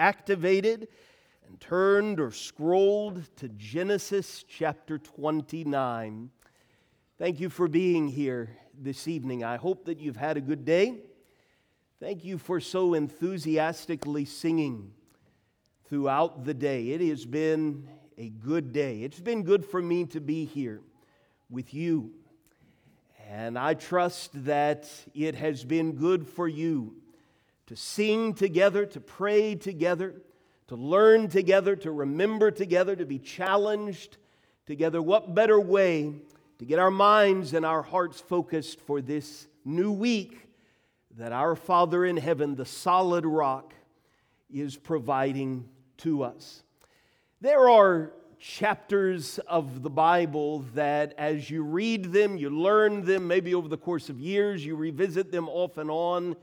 activated 0.00 0.88
and 1.46 1.60
turned 1.60 2.18
or 2.18 2.32
scrolled 2.32 3.22
to 3.36 3.48
Genesis 3.50 4.44
chapter 4.48 4.96
29. 4.98 6.30
Thank 7.18 7.38
you 7.38 7.50
for 7.50 7.68
being 7.68 8.08
here 8.08 8.56
this 8.76 9.06
evening. 9.06 9.44
I 9.44 9.58
hope 9.58 9.84
that 9.84 10.00
you've 10.00 10.16
had 10.16 10.38
a 10.38 10.40
good 10.40 10.64
day. 10.64 11.02
Thank 12.00 12.24
you 12.24 12.38
for 12.38 12.60
so 12.60 12.94
enthusiastically 12.94 14.24
singing 14.24 14.90
throughout 15.84 16.46
the 16.46 16.54
day. 16.54 16.88
It 16.88 17.02
has 17.02 17.26
been 17.26 17.86
a 18.16 18.30
good 18.30 18.72
day. 18.72 19.02
It's 19.02 19.20
been 19.20 19.42
good 19.42 19.66
for 19.66 19.82
me 19.82 20.06
to 20.06 20.20
be 20.20 20.46
here 20.46 20.80
with 21.50 21.74
you. 21.74 22.12
And 23.28 23.58
I 23.58 23.74
trust 23.74 24.46
that 24.46 24.90
it 25.14 25.34
has 25.34 25.62
been 25.62 25.92
good 25.92 26.26
for 26.26 26.48
you 26.48 26.99
to 27.70 27.76
sing 27.76 28.34
together, 28.34 28.84
to 28.84 28.98
pray 28.98 29.54
together, 29.54 30.12
to 30.66 30.74
learn 30.74 31.28
together, 31.28 31.76
to 31.76 31.92
remember 31.92 32.50
together, 32.50 32.96
to 32.96 33.06
be 33.06 33.20
challenged 33.20 34.16
together. 34.66 35.00
What 35.00 35.36
better 35.36 35.60
way 35.60 36.16
to 36.58 36.64
get 36.64 36.80
our 36.80 36.90
minds 36.90 37.54
and 37.54 37.64
our 37.64 37.82
hearts 37.82 38.20
focused 38.20 38.80
for 38.80 39.00
this 39.00 39.46
new 39.64 39.92
week 39.92 40.48
that 41.16 41.30
our 41.30 41.54
Father 41.54 42.04
in 42.04 42.16
heaven, 42.16 42.56
the 42.56 42.66
solid 42.66 43.24
rock, 43.24 43.72
is 44.52 44.76
providing 44.76 45.68
to 45.98 46.24
us? 46.24 46.64
There 47.40 47.68
are 47.68 48.10
chapters 48.40 49.38
of 49.46 49.84
the 49.84 49.90
Bible 49.90 50.64
that, 50.74 51.14
as 51.16 51.48
you 51.48 51.62
read 51.62 52.06
them, 52.06 52.36
you 52.36 52.50
learn 52.50 53.04
them, 53.04 53.28
maybe 53.28 53.54
over 53.54 53.68
the 53.68 53.78
course 53.78 54.08
of 54.08 54.18
years, 54.18 54.66
you 54.66 54.74
revisit 54.74 55.30
them 55.30 55.48
off 55.48 55.78
and 55.78 55.88
on, 55.88 56.34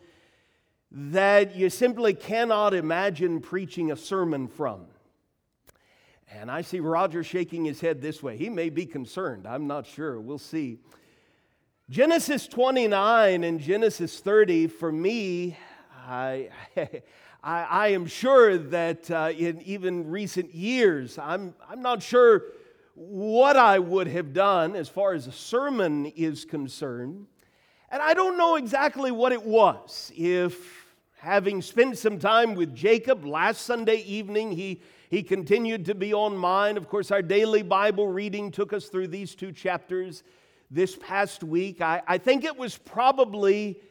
that 0.91 1.55
you 1.55 1.70
simply 1.70 2.14
cannot 2.14 2.73
imagine 2.73 3.41
preaching 3.41 3.91
a 3.91 3.95
sermon 3.95 4.48
from. 4.48 4.86
And 6.32 6.52
I 6.52 6.62
see 6.62 6.80
Roger 6.80 7.23
shaking 7.23 7.66
his 7.66 7.80
head 7.80 8.02
this 8.02 8.22
way. 8.22 8.38
He 8.38 8.50
may 8.50 8.70
be 8.70 8.86
concerned. 8.86 9.48
I'm 9.48 9.67
not 9.67 9.86
sure. 9.86 10.20
We'll 10.20 10.38
see. 10.38 10.80
Genesis 11.89 12.48
29 12.48 13.44
and 13.44 13.59
Genesis 13.61 14.20
30, 14.20 14.67
for 14.67 14.92
me, 14.92 15.58
I, 16.06 16.50
I, 17.44 17.64
I 17.64 17.88
am 17.89 18.08
sure 18.08 18.58
that 18.58 19.09
uh, 19.09 19.31
in 19.38 19.61
even 19.61 20.09
recent 20.09 20.54
years, 20.54 21.17
I'm, 21.17 21.54
I'm 21.70 21.81
not 21.81 22.04
sure 22.04 22.44
what 22.94 23.56
I 23.56 23.80
would 23.80 24.08
have 24.08 24.33
done 24.33 24.76
as 24.76 24.89
far 24.89 25.14
as 25.14 25.28
a 25.28 25.31
sermon 25.31 26.08
is 26.08 26.44
concerned. 26.44 27.28
And 27.89 28.02
I 28.02 28.14
don't 28.14 28.38
know 28.38 28.56
exactly 28.56 29.11
what 29.11 29.31
it 29.31 29.44
was. 29.44 30.11
If 30.16 30.86
having 31.28 31.61
spent 31.61 31.97
some 31.97 32.17
time 32.17 32.56
with 32.56 32.73
Jacob 32.73 33.25
last 33.25 33.64
Sunday 33.64 33.97
evening, 33.97 34.50
he 34.50 34.81
he 35.09 35.22
continued 35.22 35.83
to 35.86 35.94
be 35.94 36.14
on 36.14 36.38
mine. 36.38 36.78
Of 36.78 36.88
course, 36.88 37.11
our 37.11 37.22
daily 37.22 37.64
Bible 37.64 38.08
reading 38.08 38.50
took 38.50 38.72
us 38.72 38.86
through 38.88 39.09
these 39.09 39.36
two 39.36 39.52
chapters 39.52 40.23
this 40.72 40.95
past 40.95 41.44
week. 41.44 41.81
I, 41.81 42.02
I 42.08 42.17
think 42.17 42.45
it 42.45 42.58
was 42.58 42.78
probably 42.78 43.81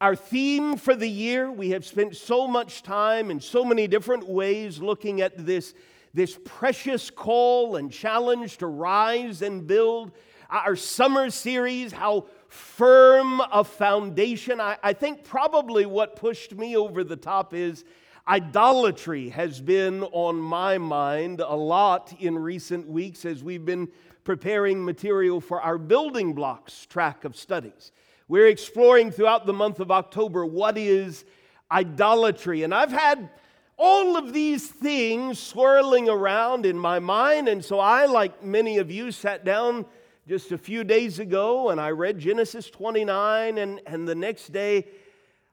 our 0.00 0.16
theme 0.16 0.76
for 0.76 0.96
the 0.96 1.08
year. 1.08 1.48
We 1.50 1.70
have 1.70 1.86
spent 1.86 2.16
so 2.16 2.48
much 2.48 2.82
time 2.82 3.30
in 3.30 3.40
so 3.40 3.64
many 3.64 3.86
different 3.86 4.28
ways 4.28 4.80
looking 4.80 5.20
at 5.20 5.46
this, 5.46 5.74
this 6.12 6.38
precious 6.44 7.08
call 7.08 7.76
and 7.76 7.90
challenge 7.92 8.58
to 8.58 8.66
rise 8.66 9.42
and 9.42 9.64
build. 9.64 10.10
Our 10.50 10.74
summer 10.74 11.30
series, 11.30 11.92
how 11.92 12.26
firm 12.54 13.40
a 13.52 13.64
foundation. 13.64 14.60
I, 14.60 14.76
I 14.82 14.92
think 14.92 15.24
probably 15.24 15.86
what 15.86 16.16
pushed 16.16 16.54
me 16.54 16.76
over 16.76 17.02
the 17.02 17.16
top 17.16 17.52
is 17.52 17.84
Idolatry 18.26 19.28
has 19.28 19.60
been 19.60 20.02
on 20.04 20.36
my 20.36 20.78
mind 20.78 21.40
a 21.40 21.54
lot 21.54 22.14
in 22.18 22.38
recent 22.38 22.88
weeks 22.88 23.26
as 23.26 23.44
we've 23.44 23.66
been 23.66 23.88
preparing 24.24 24.82
material 24.82 25.42
for 25.42 25.60
our 25.60 25.76
building 25.76 26.32
blocks 26.32 26.86
track 26.86 27.24
of 27.24 27.36
studies. 27.36 27.92
We're 28.26 28.46
exploring 28.46 29.10
throughout 29.10 29.44
the 29.44 29.52
month 29.52 29.78
of 29.78 29.90
October 29.90 30.46
what 30.46 30.78
is 30.78 31.26
idolatry. 31.70 32.62
And 32.62 32.74
I've 32.74 32.92
had 32.92 33.28
all 33.76 34.16
of 34.16 34.32
these 34.32 34.68
things 34.68 35.38
swirling 35.38 36.08
around 36.08 36.64
in 36.64 36.78
my 36.78 37.00
mind. 37.00 37.48
And 37.48 37.62
so 37.62 37.78
I, 37.78 38.06
like 38.06 38.42
many 38.42 38.78
of 38.78 38.90
you, 38.90 39.12
sat 39.12 39.44
down 39.44 39.84
just 40.26 40.52
a 40.52 40.58
few 40.58 40.84
days 40.84 41.18
ago 41.18 41.70
and 41.70 41.80
I 41.80 41.90
read 41.90 42.18
Genesis 42.18 42.70
29. 42.70 43.58
And, 43.58 43.80
and 43.86 44.08
the 44.08 44.14
next 44.14 44.52
day, 44.52 44.86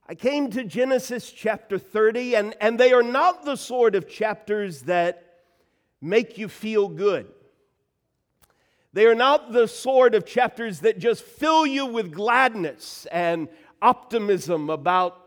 I 0.07 0.15
came 0.15 0.49
to 0.51 0.63
Genesis 0.63 1.31
chapter 1.31 1.77
30, 1.77 2.35
and, 2.35 2.55
and 2.59 2.79
they 2.79 2.91
are 2.91 3.03
not 3.03 3.45
the 3.45 3.55
sort 3.55 3.95
of 3.95 4.09
chapters 4.09 4.81
that 4.83 5.39
make 6.01 6.37
you 6.37 6.49
feel 6.49 6.89
good. 6.89 7.27
They 8.93 9.05
are 9.05 9.15
not 9.15 9.53
the 9.53 9.67
sort 9.67 10.15
of 10.15 10.25
chapters 10.25 10.81
that 10.81 10.99
just 10.99 11.23
fill 11.23 11.65
you 11.65 11.85
with 11.85 12.11
gladness 12.11 13.07
and 13.09 13.47
optimism 13.81 14.69
about 14.69 15.17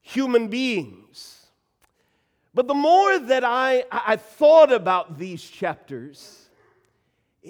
human 0.00 0.48
beings. 0.48 1.46
But 2.54 2.66
the 2.66 2.74
more 2.74 3.18
that 3.18 3.44
I, 3.44 3.84
I 3.92 4.16
thought 4.16 4.72
about 4.72 5.18
these 5.18 5.42
chapters, 5.42 6.47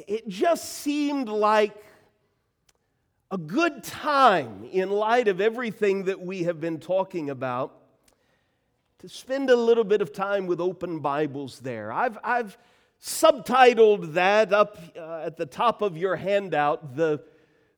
it 0.07 0.29
just 0.29 0.65
seemed 0.65 1.29
like 1.29 1.75
a 3.31 3.39
good 3.39 3.83
time 3.83 4.65
in 4.71 4.91
light 4.91 5.29
of 5.29 5.41
everything 5.41 6.05
that 6.05 6.21
we 6.21 6.45
have 6.45 6.61
been 6.61 6.79
talking 6.79 7.31
about 7.31 7.75
to 9.01 9.09
spend 9.09 9.51
a 9.51 9.57
little 9.57 9.85
bit 9.85 10.01
of 10.01 10.13
time 10.13 10.47
with 10.47 10.61
open 10.61 11.01
Bibles 11.01 11.61
there. 11.61 11.93
I've, 11.93 12.19
I've 12.25 12.59
subtitled 13.01 14.15
that 14.15 14.53
up 14.53 14.79
uh, 14.97 15.23
at 15.25 15.37
the 15.37 15.47
top 15.47 15.83
of 15.83 15.97
your 15.97 16.17
handout, 16.17 16.97
the 16.97 17.23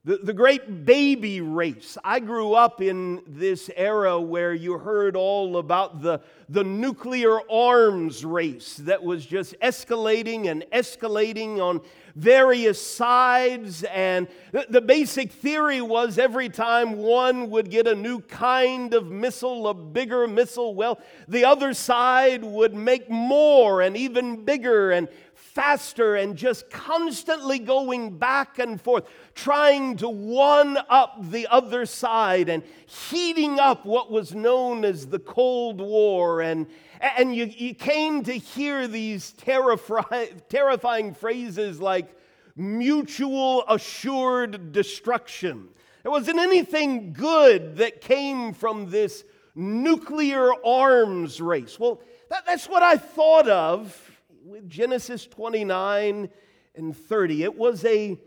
the, 0.02 0.16
the 0.16 0.32
great 0.32 0.86
baby 0.86 1.42
race. 1.42 1.98
I 2.02 2.20
grew 2.20 2.54
up 2.54 2.80
in 2.80 3.22
this 3.26 3.70
era 3.76 4.18
where 4.18 4.54
you 4.54 4.78
heard 4.78 5.14
all 5.14 5.58
about 5.58 6.00
the, 6.00 6.22
the 6.48 6.64
nuclear 6.64 7.38
arms 7.50 8.24
race 8.24 8.76
that 8.78 9.02
was 9.02 9.26
just 9.26 9.54
escalating 9.60 10.50
and 10.50 10.64
escalating 10.72 11.58
on 11.58 11.82
various 12.16 12.82
sides. 12.82 13.84
And 13.84 14.26
the, 14.52 14.64
the 14.70 14.80
basic 14.80 15.32
theory 15.32 15.82
was 15.82 16.18
every 16.18 16.48
time 16.48 16.96
one 16.96 17.50
would 17.50 17.70
get 17.70 17.86
a 17.86 17.94
new 17.94 18.20
kind 18.20 18.94
of 18.94 19.10
missile, 19.10 19.68
a 19.68 19.74
bigger 19.74 20.26
missile, 20.26 20.74
well, 20.74 20.98
the 21.28 21.44
other 21.44 21.74
side 21.74 22.42
would 22.42 22.72
make 22.74 23.10
more 23.10 23.82
and 23.82 23.98
even 23.98 24.46
bigger 24.46 24.92
and 24.92 25.08
faster 25.34 26.14
and 26.14 26.36
just 26.36 26.70
constantly 26.70 27.58
going 27.58 28.16
back 28.16 28.58
and 28.58 28.80
forth, 28.80 29.04
trying 29.42 29.96
to 29.96 30.08
one 30.08 30.78
up 30.88 31.16
the 31.30 31.46
other 31.50 31.86
side 31.86 32.48
and 32.48 32.62
heating 32.86 33.58
up 33.58 33.86
what 33.86 34.10
was 34.10 34.34
known 34.34 34.84
as 34.84 35.06
the 35.06 35.18
Cold 35.18 35.80
War. 35.80 36.42
And, 36.42 36.66
and 37.00 37.34
you, 37.34 37.46
you 37.46 37.74
came 37.74 38.22
to 38.24 38.32
hear 38.32 38.86
these 38.86 39.32
terrifying, 39.32 40.42
terrifying 40.48 41.14
phrases 41.14 41.80
like 41.80 42.14
mutual 42.54 43.64
assured 43.66 44.72
destruction. 44.72 45.68
There 46.02 46.12
wasn't 46.12 46.38
anything 46.38 47.12
good 47.14 47.76
that 47.76 48.02
came 48.02 48.52
from 48.52 48.90
this 48.90 49.24
nuclear 49.54 50.52
arms 50.64 51.40
race. 51.40 51.78
Well, 51.78 52.02
that, 52.28 52.44
that's 52.44 52.68
what 52.68 52.82
I 52.82 52.96
thought 52.96 53.48
of 53.48 54.10
with 54.44 54.68
Genesis 54.68 55.26
29 55.26 56.28
and 56.74 56.96
30. 56.96 57.42
It 57.42 57.56
was 57.56 57.84
a, 57.84 58.18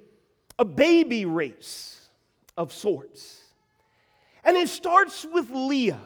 a 0.59 0.65
baby 0.65 1.25
race 1.25 2.09
of 2.57 2.71
sorts. 2.71 3.41
And 4.43 4.57
it 4.57 4.69
starts 4.69 5.25
with 5.25 5.49
Leah. 5.49 6.01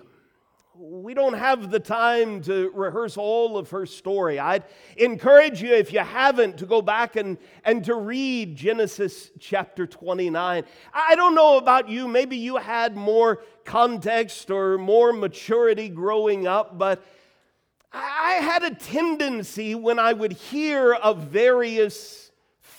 We 0.80 1.16
don't 1.16 1.34
have 1.34 1.72
the 1.72 1.80
time 1.80 2.42
to 2.44 2.70
rehearse 2.70 3.18
all 3.18 3.58
of 3.58 3.72
her 3.72 3.88
story. 3.88 4.38
I'd 4.38 4.64
encourage 4.96 5.60
you, 5.60 5.74
if 5.74 5.92
you 5.92 6.02
haven't, 6.02 6.60
to 6.60 6.68
go 6.68 6.84
back 6.84 7.16
and, 7.16 7.40
and 7.66 7.84
to 7.86 7.96
read 7.96 8.56
Genesis 8.56 9.32
chapter 9.40 9.88
29. 9.88 10.64
I 10.94 11.16
don't 11.16 11.34
know 11.34 11.58
about 11.58 11.90
you, 11.90 12.08
maybe 12.08 12.38
you 12.38 12.58
had 12.58 12.96
more 12.96 13.42
context 13.66 14.52
or 14.52 14.78
more 14.78 15.14
maturity 15.14 15.90
growing 15.90 16.46
up, 16.46 16.78
but 16.78 17.04
I 17.92 18.34
had 18.34 18.62
a 18.62 18.76
tendency 18.76 19.74
when 19.74 19.98
I 19.98 20.14
would 20.14 20.34
hear 20.34 20.94
of 20.94 21.24
various 21.24 22.27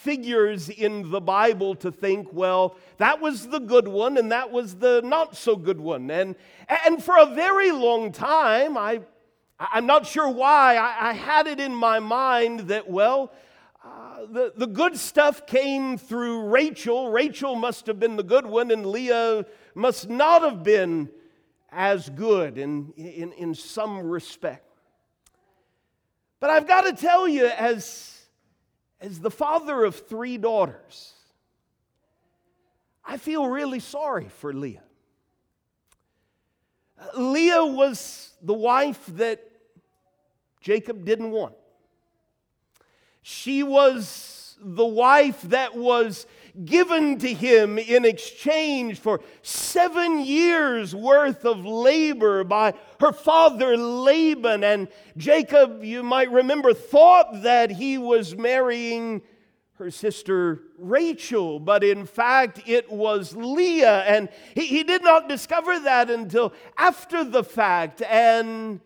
figures 0.02 0.68
in 0.68 1.10
the 1.10 1.20
Bible 1.20 1.74
to 1.74 1.90
think, 1.90 2.28
well, 2.32 2.76
that 2.98 3.20
was 3.20 3.48
the 3.48 3.58
good 3.58 3.88
one 3.88 4.16
and 4.16 4.30
that 4.30 4.50
was 4.50 4.76
the 4.76 5.00
not 5.04 5.36
so 5.36 5.56
good 5.56 5.80
one. 5.80 6.10
And, 6.10 6.36
and 6.86 7.02
for 7.02 7.18
a 7.18 7.26
very 7.26 7.72
long 7.72 8.12
time, 8.12 8.78
I, 8.78 9.00
I'm 9.58 9.86
not 9.86 10.06
sure 10.06 10.28
why, 10.28 10.76
I, 10.76 11.10
I 11.10 11.12
had 11.14 11.48
it 11.48 11.58
in 11.58 11.74
my 11.74 11.98
mind 11.98 12.60
that, 12.68 12.88
well, 12.88 13.32
uh, 13.84 14.26
the, 14.30 14.52
the 14.56 14.66
good 14.66 14.96
stuff 14.96 15.46
came 15.46 15.98
through 15.98 16.48
Rachel. 16.48 17.10
Rachel 17.10 17.56
must 17.56 17.86
have 17.86 17.98
been 17.98 18.16
the 18.16 18.22
good 18.22 18.46
one, 18.46 18.70
and 18.70 18.86
Leah 18.86 19.46
must 19.74 20.08
not 20.08 20.42
have 20.42 20.62
been 20.62 21.08
as 21.72 22.08
good 22.10 22.56
in, 22.56 22.92
in, 22.96 23.32
in 23.32 23.54
some 23.54 23.98
respect. 24.00 24.64
But 26.40 26.50
I've 26.50 26.68
got 26.68 26.82
to 26.82 26.92
tell 26.92 27.26
you, 27.26 27.46
as, 27.46 28.17
as 29.00 29.20
the 29.20 29.30
father 29.30 29.84
of 29.84 29.94
three 30.08 30.38
daughters, 30.38 31.12
I 33.04 33.16
feel 33.16 33.48
really 33.48 33.80
sorry 33.80 34.28
for 34.28 34.52
Leah. 34.52 34.82
Leah 37.16 37.64
was 37.64 38.32
the 38.42 38.54
wife 38.54 39.04
that 39.08 39.40
Jacob 40.60 41.04
didn't 41.04 41.30
want. 41.30 41.54
She 43.22 43.62
was 43.62 44.47
the 44.60 44.86
wife 44.86 45.42
that 45.42 45.76
was 45.76 46.26
given 46.64 47.18
to 47.18 47.32
him 47.32 47.78
in 47.78 48.04
exchange 48.04 48.98
for 48.98 49.20
seven 49.42 50.24
years 50.24 50.94
worth 50.94 51.44
of 51.44 51.64
labor 51.64 52.44
by 52.44 52.74
her 53.00 53.12
father 53.12 53.76
Laban. 53.76 54.64
And 54.64 54.88
Jacob, 55.16 55.84
you 55.84 56.02
might 56.02 56.30
remember, 56.30 56.74
thought 56.74 57.42
that 57.42 57.70
he 57.70 57.98
was 57.98 58.36
marrying 58.36 59.22
her 59.74 59.90
sister 59.90 60.60
Rachel, 60.76 61.60
but 61.60 61.84
in 61.84 62.04
fact 62.04 62.62
it 62.66 62.90
was 62.90 63.36
Leah. 63.36 64.00
And 64.00 64.28
he, 64.54 64.66
he 64.66 64.82
did 64.82 65.04
not 65.04 65.28
discover 65.28 65.78
that 65.80 66.10
until 66.10 66.52
after 66.76 67.22
the 67.22 67.44
fact. 67.44 68.02
And 68.02 68.80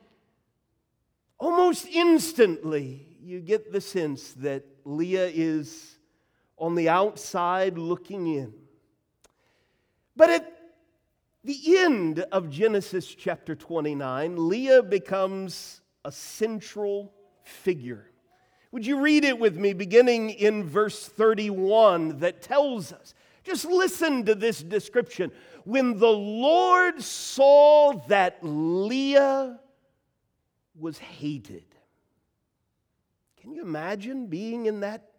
almost 1.38 1.86
instantly, 1.86 3.06
you 3.22 3.40
get 3.40 3.72
the 3.72 3.80
sense 3.80 4.32
that 4.34 4.64
Leah 4.84 5.30
is 5.32 5.98
on 6.58 6.74
the 6.74 6.88
outside 6.88 7.78
looking 7.78 8.26
in. 8.26 8.52
But 10.16 10.30
at 10.30 10.58
the 11.44 11.78
end 11.78 12.20
of 12.32 12.50
Genesis 12.50 13.06
chapter 13.06 13.54
29, 13.54 14.48
Leah 14.48 14.82
becomes 14.82 15.80
a 16.04 16.12
central 16.12 17.12
figure. 17.42 18.06
Would 18.72 18.86
you 18.86 19.00
read 19.00 19.24
it 19.24 19.38
with 19.38 19.56
me, 19.56 19.72
beginning 19.72 20.30
in 20.30 20.64
verse 20.64 21.06
31, 21.06 22.18
that 22.18 22.42
tells 22.42 22.92
us? 22.92 23.14
Just 23.44 23.64
listen 23.64 24.24
to 24.24 24.34
this 24.34 24.62
description. 24.62 25.30
When 25.64 25.98
the 25.98 26.06
Lord 26.06 27.02
saw 27.02 27.92
that 28.08 28.38
Leah 28.42 29.60
was 30.78 30.98
hated, 30.98 31.71
can 33.42 33.52
you 33.52 33.62
imagine 33.62 34.26
being 34.28 34.66
in 34.66 34.80
that 34.80 35.10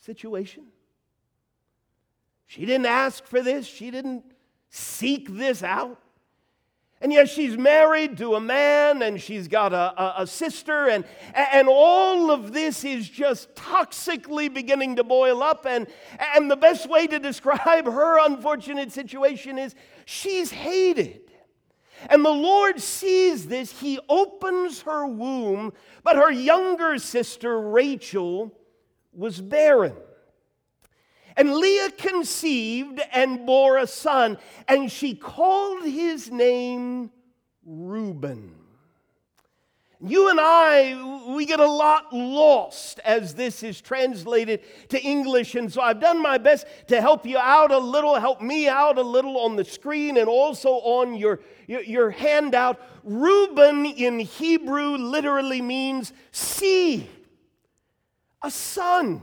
situation? 0.00 0.64
She 2.46 2.66
didn't 2.66 2.84
ask 2.84 3.24
for 3.24 3.40
this, 3.40 3.66
she 3.66 3.90
didn't 3.90 4.22
seek 4.68 5.30
this 5.30 5.62
out. 5.62 5.98
And 7.00 7.10
yet 7.10 7.30
she's 7.30 7.56
married 7.56 8.18
to 8.18 8.34
a 8.34 8.40
man 8.40 9.00
and 9.00 9.18
she's 9.18 9.48
got 9.48 9.72
a, 9.72 10.00
a, 10.00 10.14
a, 10.18 10.26
sister, 10.26 10.88
and, 10.88 11.06
and 11.34 11.68
all 11.68 12.30
of 12.30 12.52
this 12.52 12.84
is 12.84 13.08
just 13.08 13.52
toxically 13.54 14.52
beginning 14.52 14.96
to 14.96 15.02
boil 15.02 15.42
up. 15.42 15.64
And, 15.66 15.86
and 16.36 16.50
the 16.50 16.56
best 16.56 16.88
way 16.88 17.06
to 17.06 17.18
describe 17.18 17.86
her 17.86 18.24
unfortunate 18.26 18.92
situation 18.92 19.58
is 19.58 19.74
she's 20.04 20.50
hated. 20.50 21.21
And 22.08 22.24
the 22.24 22.30
Lord 22.30 22.80
sees 22.80 23.46
this. 23.46 23.80
He 23.80 23.98
opens 24.08 24.82
her 24.82 25.06
womb, 25.06 25.72
but 26.02 26.16
her 26.16 26.30
younger 26.30 26.98
sister, 26.98 27.60
Rachel, 27.60 28.52
was 29.12 29.40
barren. 29.40 29.94
And 31.36 31.54
Leah 31.54 31.90
conceived 31.92 33.00
and 33.12 33.46
bore 33.46 33.78
a 33.78 33.86
son, 33.86 34.38
and 34.68 34.90
she 34.92 35.14
called 35.14 35.84
his 35.84 36.30
name 36.30 37.10
Reuben. 37.64 38.56
You 40.04 40.30
and 40.30 40.40
I, 40.40 41.32
we 41.32 41.46
get 41.46 41.60
a 41.60 41.66
lot 41.66 42.12
lost 42.12 42.98
as 43.04 43.34
this 43.34 43.62
is 43.62 43.80
translated 43.80 44.62
to 44.88 45.00
English. 45.00 45.54
And 45.54 45.72
so 45.72 45.80
I've 45.80 46.00
done 46.00 46.20
my 46.20 46.38
best 46.38 46.66
to 46.88 47.00
help 47.00 47.24
you 47.24 47.38
out 47.38 47.70
a 47.70 47.78
little, 47.78 48.16
help 48.16 48.40
me 48.40 48.66
out 48.66 48.98
a 48.98 49.02
little 49.02 49.38
on 49.38 49.54
the 49.54 49.64
screen 49.64 50.16
and 50.16 50.28
also 50.28 50.70
on 50.70 51.14
your, 51.14 51.38
your, 51.80 52.10
handout. 52.10 52.80
Reuben 53.04 53.86
in 53.86 54.20
Hebrew 54.20 54.96
literally 54.96 55.62
means 55.62 56.12
see, 56.30 57.08
a 58.42 58.50
son. 58.50 59.22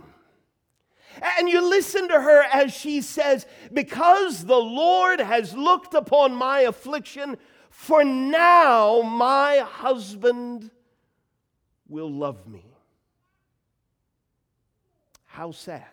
And 1.38 1.50
you 1.50 1.62
listen 1.62 2.08
to 2.08 2.22
her 2.22 2.44
as 2.44 2.74
she 2.74 3.02
says, 3.02 3.46
Because 3.74 4.46
the 4.46 4.56
Lord 4.56 5.20
has 5.20 5.54
looked 5.54 5.94
upon 5.94 6.34
my 6.34 6.62
affliction, 6.62 7.38
for 7.70 8.04
now 8.04 9.02
my 9.02 9.58
husband 9.58 10.72
will 11.88 12.12
love 12.12 12.48
me. 12.48 12.66
How 15.26 15.52
sad. 15.52 15.86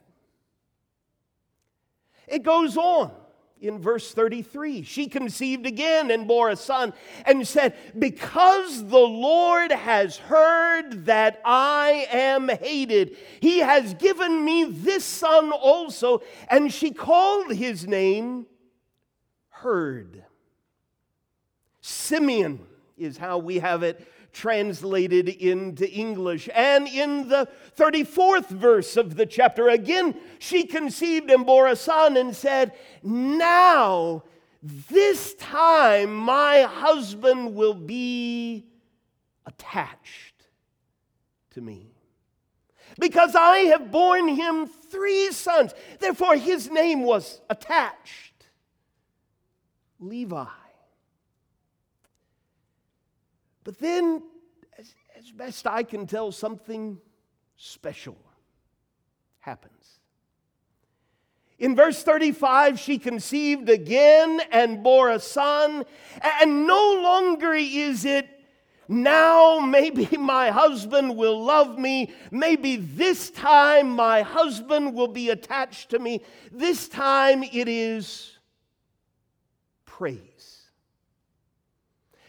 It 2.27 2.43
goes 2.43 2.77
on 2.77 3.13
in 3.61 3.79
verse 3.79 4.13
33. 4.13 4.83
She 4.83 5.09
conceived 5.09 5.67
again 5.67 6.11
and 6.11 6.29
bore 6.29 6.51
a 6.51 6.57
son 6.57 6.93
and 7.25 7.47
said, 7.47 7.75
Because 7.99 8.87
the 8.87 8.99
Lord 8.99 9.73
has 9.73 10.17
heard 10.17 11.07
that 11.07 11.41
I 11.45 12.07
am 12.13 12.49
hated, 12.49 13.17
he 13.41 13.61
has 13.61 13.95
given 13.95 14.45
me 14.45 14.65
this 14.65 15.05
son 15.05 15.53
also. 15.53 16.23
And 16.49 16.73
she 16.73 16.91
called 16.91 17.53
his 17.53 17.87
name 17.87 18.47
Heard. 19.49 20.23
Simeon 21.81 22.61
is 22.99 23.17
how 23.17 23.39
we 23.39 23.59
have 23.59 23.83
it 23.83 24.07
translated 24.37 25.29
into 25.29 25.91
English. 25.91 26.49
And 26.55 26.87
in 26.87 27.29
the 27.29 27.49
34th 27.77 28.49
verse 28.49 28.97
of 28.97 29.17
the 29.17 29.25
chapter, 29.25 29.69
again, 29.69 30.15
she 30.39 30.65
conceived 30.65 31.31
and 31.31 31.47
bore 31.47 31.69
a 31.69 31.77
son 31.77 32.17
and 32.19 32.37
said, 32.37 32.73
Now, 33.03 34.25
this 34.63 35.35
time 35.35 36.15
my 36.15 36.63
husband 36.63 37.55
will 37.55 37.75
be 37.75 38.67
attached 39.47 40.47
to 41.53 41.63
me. 41.63 41.95
Because 42.99 43.35
I 43.35 43.59
have 43.71 43.91
borne 43.91 44.29
him 44.29 44.67
three 44.67 45.33
sons. 45.33 45.73
Therefore, 45.99 46.37
his 46.37 46.71
name 46.71 47.03
was 47.03 47.41
attached 47.49 48.47
Levi. 49.99 50.45
But 53.67 53.81
then, 53.81 54.23
as, 54.79 54.95
as 55.19 55.33
best 55.33 55.67
I 55.67 55.83
can 55.83 56.07
tell, 56.07 56.31
something 56.31 56.99
special 57.57 58.17
happens. 59.41 59.99
In 61.59 61.75
verse 61.75 62.01
35, 62.05 62.79
she 62.79 62.97
conceived 62.97 63.69
again 63.69 64.41
and 64.53 64.85
bore 64.85 65.11
a 65.11 65.19
son, 65.19 65.85
and 66.23 66.69
no 66.69 67.01
longer 67.03 67.55
is 67.55 68.05
it 68.05 68.29
now 68.89 69.59
maybe 69.59 70.09
my 70.17 70.51
husband 70.51 71.17
will 71.17 71.43
love 71.43 71.77
me. 71.77 72.13
Maybe 72.31 72.77
this 72.77 73.31
time 73.31 73.91
my 73.91 74.23
husband 74.23 74.95
will 74.95 75.09
be 75.09 75.31
attached 75.31 75.91
to 75.91 75.99
me. 75.99 76.23
This 76.53 76.89
time 76.89 77.43
it 77.43 77.67
is 77.67 78.31
praise. 79.87 80.36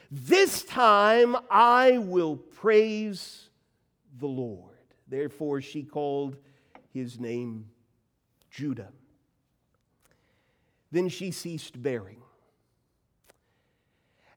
This 0.10 0.64
time 0.64 1.36
I 1.50 1.98
will 1.98 2.38
praise 2.38 3.50
the 4.20 4.28
Lord. 4.28 4.76
Therefore, 5.08 5.62
she 5.62 5.84
called 5.84 6.38
his 6.94 7.20
name 7.20 7.68
Judah. 8.50 8.92
Then 10.92 11.10
she 11.10 11.32
ceased 11.32 11.82
bearing. 11.82 12.22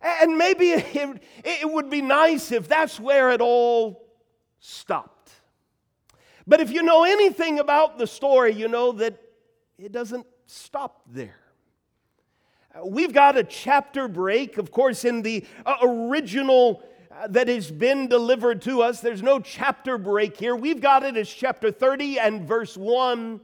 And 0.02 0.38
maybe 0.38 0.70
it, 0.70 1.22
it, 1.44 1.70
would 1.70 1.90
be 1.90 2.02
nice 2.02 2.52
if 2.52 2.68
that's 2.68 2.98
where 2.98 3.30
it 3.30 3.40
all 3.40 4.06
stopped. 4.58 5.30
But 6.46 6.60
if 6.60 6.70
you 6.70 6.82
know 6.82 7.04
anything 7.04 7.58
about 7.58 7.98
the 7.98 8.06
story, 8.06 8.52
you 8.52 8.66
know 8.66 8.92
that 8.92 9.20
it 9.78 9.92
doesn't 9.92 10.26
stop 10.46 11.02
there. 11.06 11.39
We've 12.84 13.12
got 13.12 13.36
a 13.36 13.42
chapter 13.42 14.06
break, 14.06 14.56
of 14.56 14.70
course, 14.70 15.04
in 15.04 15.22
the 15.22 15.44
uh, 15.66 15.76
original 15.82 16.84
uh, 17.10 17.26
that 17.28 17.48
has 17.48 17.68
been 17.68 18.06
delivered 18.06 18.62
to 18.62 18.82
us. 18.82 19.00
There's 19.00 19.22
no 19.22 19.40
chapter 19.40 19.98
break 19.98 20.36
here. 20.36 20.54
We've 20.54 20.80
got 20.80 21.02
it 21.02 21.16
as 21.16 21.28
chapter 21.28 21.72
30 21.72 22.20
and 22.20 22.46
verse 22.46 22.76
1. 22.76 23.40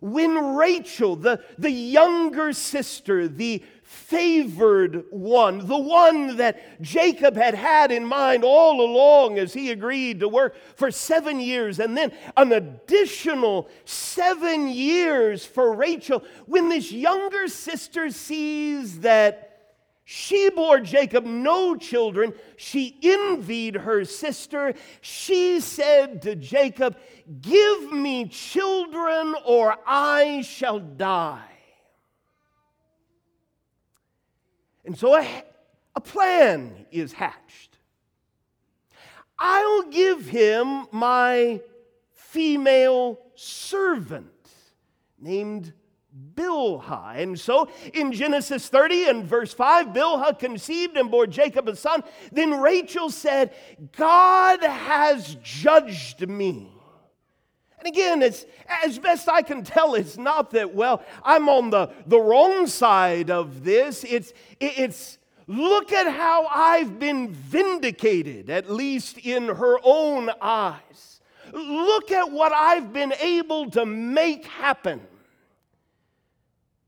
When 0.00 0.54
Rachel, 0.54 1.16
the, 1.16 1.42
the 1.58 1.70
younger 1.70 2.52
sister, 2.52 3.26
the 3.26 3.62
favored 3.90 5.04
one, 5.10 5.66
the 5.66 5.76
one 5.76 6.36
that 6.36 6.80
Jacob 6.80 7.34
had 7.34 7.54
had 7.54 7.90
in 7.90 8.04
mind 8.04 8.44
all 8.44 8.80
along 8.80 9.36
as 9.36 9.52
he 9.52 9.72
agreed 9.72 10.20
to 10.20 10.28
work 10.28 10.54
for 10.76 10.92
seven 10.92 11.40
years, 11.40 11.80
and 11.80 11.96
then 11.96 12.12
an 12.36 12.52
additional 12.52 13.68
seven 13.84 14.68
years 14.68 15.44
for 15.44 15.74
Rachel. 15.74 16.22
When 16.46 16.68
this 16.68 16.92
younger 16.92 17.48
sister 17.48 18.10
sees 18.10 19.00
that 19.00 19.48
She 20.04 20.50
bore 20.50 20.80
Jacob 20.80 21.24
no 21.24 21.76
children. 21.76 22.32
She 22.56 22.96
envied 23.02 23.76
her 23.76 24.04
sister. 24.04 24.74
She 25.00 25.60
said 25.60 26.22
to 26.22 26.34
Jacob, 26.34 26.96
Give 27.40 27.92
me 27.92 28.26
children, 28.26 29.36
or 29.44 29.76
I 29.86 30.42
shall 30.42 30.80
die. 30.80 31.49
And 34.90 34.98
so 34.98 35.16
a, 35.16 35.44
a 35.94 36.00
plan 36.00 36.84
is 36.90 37.12
hatched. 37.12 37.78
I'll 39.38 39.84
give 39.84 40.26
him 40.26 40.88
my 40.90 41.60
female 42.10 43.20
servant 43.36 44.26
named 45.16 45.72
Bilhah. 46.34 47.18
And 47.18 47.38
so 47.38 47.70
in 47.94 48.10
Genesis 48.10 48.68
30 48.68 49.04
and 49.10 49.24
verse 49.24 49.54
5, 49.54 49.86
Bilhah 49.90 50.36
conceived 50.36 50.96
and 50.96 51.08
bore 51.08 51.28
Jacob 51.28 51.68
a 51.68 51.76
son. 51.76 52.02
Then 52.32 52.60
Rachel 52.60 53.10
said, 53.10 53.54
God 53.96 54.60
has 54.60 55.36
judged 55.40 56.28
me. 56.28 56.68
And 57.80 57.88
again, 57.88 58.20
it's, 58.20 58.44
as 58.84 58.98
best 58.98 59.26
I 59.26 59.40
can 59.40 59.64
tell, 59.64 59.94
it's 59.94 60.18
not 60.18 60.50
that, 60.50 60.74
well, 60.74 61.02
I'm 61.24 61.48
on 61.48 61.70
the, 61.70 61.90
the 62.06 62.20
wrong 62.20 62.66
side 62.66 63.30
of 63.30 63.64
this. 63.64 64.04
It's, 64.04 64.34
it's 64.60 65.18
look 65.46 65.90
at 65.90 66.12
how 66.12 66.46
I've 66.46 66.98
been 66.98 67.30
vindicated, 67.30 68.50
at 68.50 68.70
least 68.70 69.16
in 69.16 69.48
her 69.48 69.78
own 69.82 70.30
eyes. 70.42 71.22
Look 71.54 72.10
at 72.10 72.30
what 72.30 72.52
I've 72.52 72.92
been 72.92 73.14
able 73.14 73.70
to 73.70 73.86
make 73.86 74.44
happen. 74.44 75.00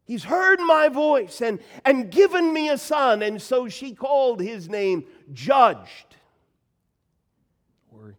He's 0.05 0.25
heard 0.25 0.61
my 0.61 0.91
voice 0.91 1.41
and, 1.41 1.59
and 1.87 2.11
given 2.11 2.53
me 2.53 2.69
a 2.69 2.77
son. 2.77 3.23
And 3.23 3.41
so 3.41 3.71
she 3.71 3.95
called 3.95 4.43
his 4.43 4.69
name 4.69 5.05
Judged 5.33 6.17
or 7.91 8.15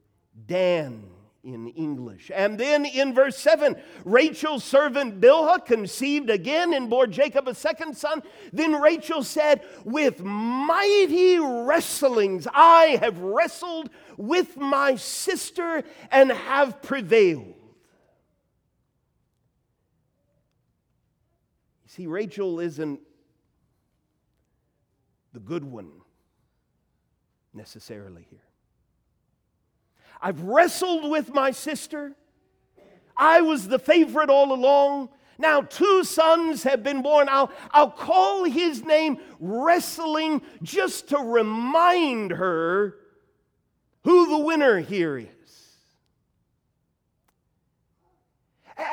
Dan 0.48 1.13
in 1.44 1.68
English. 1.70 2.32
And 2.34 2.58
then 2.58 2.86
in 2.86 3.14
verse 3.14 3.38
7, 3.38 3.76
Rachel's 4.06 4.64
servant 4.64 5.20
Bilhah 5.20 5.66
conceived 5.66 6.30
again 6.30 6.74
and 6.74 6.90
bore 6.90 7.08
Jacob 7.08 7.48
a 7.48 7.54
second 7.54 7.98
son. 7.98 8.24
Then 8.54 8.74
Rachel 8.74 9.24
said, 9.24 9.62
With 9.84 10.24
mighty 10.24 11.38
wrestlings 11.40 12.48
I 12.54 12.98
have 13.02 13.20
wrestled 13.20 13.90
with 14.18 14.56
my 14.58 14.96
sister 14.96 15.84
and 16.12 16.32
have 16.32 16.82
prevailed. 16.82 17.56
You 21.84 21.90
see, 21.90 22.08
Rachel 22.08 22.62
isn't 22.62 23.02
the 25.34 25.40
good 25.42 25.66
one 25.66 25.92
necessarily 27.54 28.26
here. 28.30 28.43
I've 30.24 30.42
wrestled 30.42 31.12
with 31.12 31.34
my 31.34 31.52
sister. 31.52 32.16
I 33.18 33.42
was 33.42 33.68
the 33.68 33.78
favorite 33.78 34.30
all 34.30 34.54
along. 34.54 35.10
Now, 35.38 35.62
two 35.62 36.06
sons 36.06 36.64
have 36.64 36.82
been 36.82 37.02
born. 37.02 37.28
I'll, 37.30 37.52
I'll 37.72 37.92
call 37.92 38.46
his 38.46 38.86
name 38.86 39.18
Wrestling 39.42 40.42
just 40.62 41.10
to 41.10 41.18
remind 41.18 42.32
her 42.32 42.96
who 44.06 44.30
the 44.30 44.38
winner 44.38 44.80
here 44.80 45.18
is. 45.18 45.28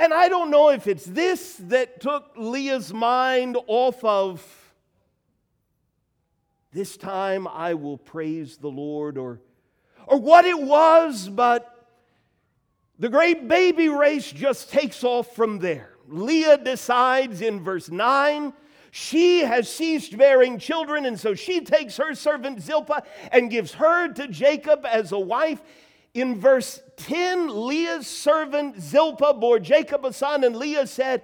And 0.01 0.13
I 0.13 0.29
don't 0.29 0.51
know 0.51 0.71
if 0.71 0.89
it's 0.89 1.05
this 1.05 1.57
that 1.69 2.01
took 2.01 2.33
Leah's 2.37 2.93
mind 2.93 3.57
off 3.69 4.05
of 4.05 4.45
this 6.73 6.97
time 6.97 7.47
I 7.47 7.75
will 7.75 7.99
praise 7.99 8.57
the 8.57 8.69
Lord 8.69 9.17
or, 9.17 9.41
or 10.11 10.19
what 10.19 10.45
it 10.45 10.61
was, 10.61 11.29
but 11.29 11.87
the 12.99 13.09
great 13.09 13.49
baby 13.49 13.89
race 13.89 14.31
just 14.31 14.71
takes 14.71 15.05
off 15.05 15.35
from 15.35 15.61
there. 15.61 15.95
Leah 16.09 16.59
decides 16.59 17.41
in 17.41 17.61
verse 17.61 17.89
9 17.89 18.53
she 18.91 19.41
has 19.41 19.73
ceased 19.73 20.19
bearing 20.19 20.59
children, 20.59 21.07
and 21.07 21.19
so 21.19 21.35
she 21.35 21.61
takes 21.61 21.97
her 21.97 22.13
servant 22.15 22.61
Zilpah 22.61 23.03
and 23.31 23.49
gives 23.49 23.75
her 23.75 24.13
to 24.15 24.27
Jacob 24.27 24.85
as 24.85 25.13
a 25.13 25.19
wife. 25.19 25.63
In 26.13 26.41
verse 26.41 26.83
10, 26.97 27.67
Leah's 27.69 28.09
servant 28.09 28.81
Zilpah 28.81 29.35
bore 29.35 29.61
Jacob 29.61 30.05
a 30.05 30.13
son, 30.13 30.43
and 30.43 30.57
Leah 30.57 30.89
said, 30.89 31.23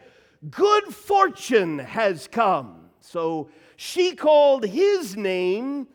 Good 0.49 0.95
fortune 0.95 1.81
has 1.81 2.29
come. 2.29 2.91
So 3.01 3.51
she 3.75 4.15
called 4.15 4.65
his 4.65 5.17
name 5.17 5.89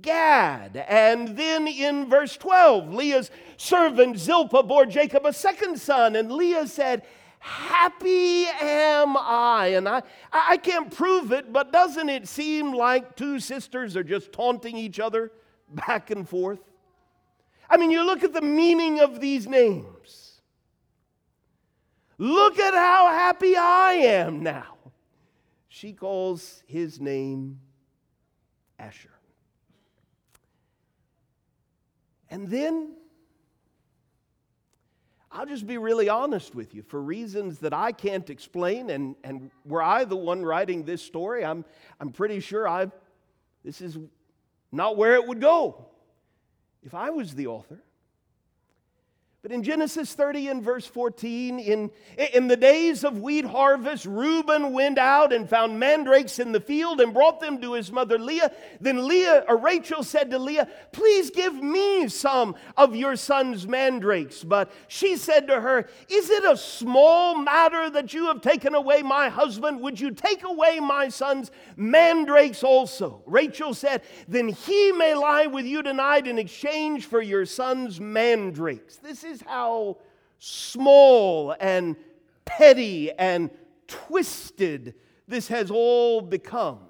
Gad. 0.00 0.76
And 0.88 1.36
then 1.36 1.66
in 1.68 2.08
verse 2.08 2.36
12, 2.36 2.94
Leah's 2.94 3.30
servant 3.56 4.18
Zilpah 4.18 4.62
bore 4.62 4.86
Jacob 4.86 5.26
a 5.26 5.32
second 5.32 5.78
son, 5.78 6.16
and 6.16 6.32
Leah 6.32 6.66
said, 6.66 7.02
Happy 7.40 8.46
am 8.46 9.16
I. 9.16 9.72
And 9.74 9.88
I, 9.88 10.02
I 10.32 10.58
can't 10.58 10.94
prove 10.94 11.32
it, 11.32 11.52
but 11.52 11.72
doesn't 11.72 12.08
it 12.08 12.28
seem 12.28 12.72
like 12.72 13.16
two 13.16 13.40
sisters 13.40 13.96
are 13.96 14.04
just 14.04 14.30
taunting 14.32 14.76
each 14.76 15.00
other 15.00 15.32
back 15.68 16.10
and 16.10 16.28
forth? 16.28 16.60
I 17.68 17.78
mean, 17.78 17.90
you 17.90 18.04
look 18.04 18.22
at 18.22 18.32
the 18.32 18.42
meaning 18.42 19.00
of 19.00 19.20
these 19.20 19.48
names. 19.48 20.40
Look 22.16 22.60
at 22.60 22.74
how 22.74 23.08
happy 23.08 23.56
I 23.56 23.94
am 23.94 24.44
now. 24.44 24.76
She 25.66 25.92
calls 25.92 26.62
his 26.66 27.00
name 27.00 27.58
Asher. 28.78 29.10
And 32.32 32.48
then, 32.48 32.94
I'll 35.30 35.44
just 35.44 35.66
be 35.66 35.76
really 35.76 36.08
honest 36.08 36.54
with 36.54 36.74
you. 36.74 36.82
For 36.82 37.00
reasons 37.00 37.58
that 37.58 37.74
I 37.74 37.92
can't 37.92 38.30
explain, 38.30 38.88
and, 38.88 39.16
and 39.22 39.50
were 39.66 39.82
I 39.82 40.04
the 40.04 40.16
one 40.16 40.42
writing 40.42 40.84
this 40.84 41.02
story, 41.02 41.44
I'm, 41.44 41.62
I'm 42.00 42.08
pretty 42.08 42.40
sure 42.40 42.66
I 42.66 42.86
this 43.62 43.82
is 43.82 43.98
not 44.72 44.96
where 44.96 45.14
it 45.14 45.26
would 45.26 45.42
go 45.42 45.84
if 46.82 46.94
I 46.94 47.10
was 47.10 47.34
the 47.34 47.48
author. 47.48 47.84
But 49.42 49.50
in 49.50 49.64
Genesis 49.64 50.14
30 50.14 50.46
and 50.46 50.62
verse 50.62 50.86
14, 50.86 51.58
in, 51.58 51.90
in 52.32 52.46
the 52.46 52.56
days 52.56 53.02
of 53.02 53.18
wheat 53.22 53.44
harvest, 53.44 54.06
Reuben 54.06 54.72
went 54.72 54.98
out 54.98 55.32
and 55.32 55.50
found 55.50 55.80
mandrakes 55.80 56.38
in 56.38 56.52
the 56.52 56.60
field 56.60 57.00
and 57.00 57.12
brought 57.12 57.40
them 57.40 57.60
to 57.60 57.72
his 57.72 57.90
mother 57.90 58.20
Leah. 58.20 58.52
Then 58.80 59.08
Leah 59.08 59.44
or 59.48 59.56
Rachel 59.56 60.04
said 60.04 60.30
to 60.30 60.38
Leah, 60.38 60.68
Please 60.92 61.30
give 61.30 61.60
me 61.60 62.06
some 62.06 62.54
of 62.76 62.94
your 62.94 63.16
son's 63.16 63.66
mandrakes. 63.66 64.44
But 64.44 64.70
she 64.86 65.16
said 65.16 65.48
to 65.48 65.60
her, 65.60 65.88
Is 66.08 66.30
it 66.30 66.44
a 66.44 66.56
small 66.56 67.36
matter 67.36 67.90
that 67.90 68.14
you 68.14 68.26
have 68.26 68.42
taken 68.42 68.76
away 68.76 69.02
my 69.02 69.28
husband? 69.28 69.80
Would 69.80 69.98
you 69.98 70.12
take 70.12 70.44
away 70.44 70.78
my 70.78 71.08
son's 71.08 71.50
mandrakes 71.74 72.62
also? 72.62 73.24
Rachel 73.26 73.74
said, 73.74 74.02
Then 74.28 74.50
he 74.50 74.92
may 74.92 75.14
lie 75.14 75.46
with 75.46 75.66
you 75.66 75.82
tonight 75.82 76.28
in 76.28 76.38
exchange 76.38 77.06
for 77.06 77.20
your 77.20 77.44
son's 77.44 78.00
mandrakes. 78.00 78.98
This 78.98 79.24
is 79.24 79.31
is 79.32 79.42
how 79.42 79.96
small 80.38 81.54
and 81.58 81.96
petty 82.44 83.10
and 83.12 83.50
twisted 83.88 84.94
this 85.26 85.48
has 85.48 85.70
all 85.70 86.20
become. 86.20 86.80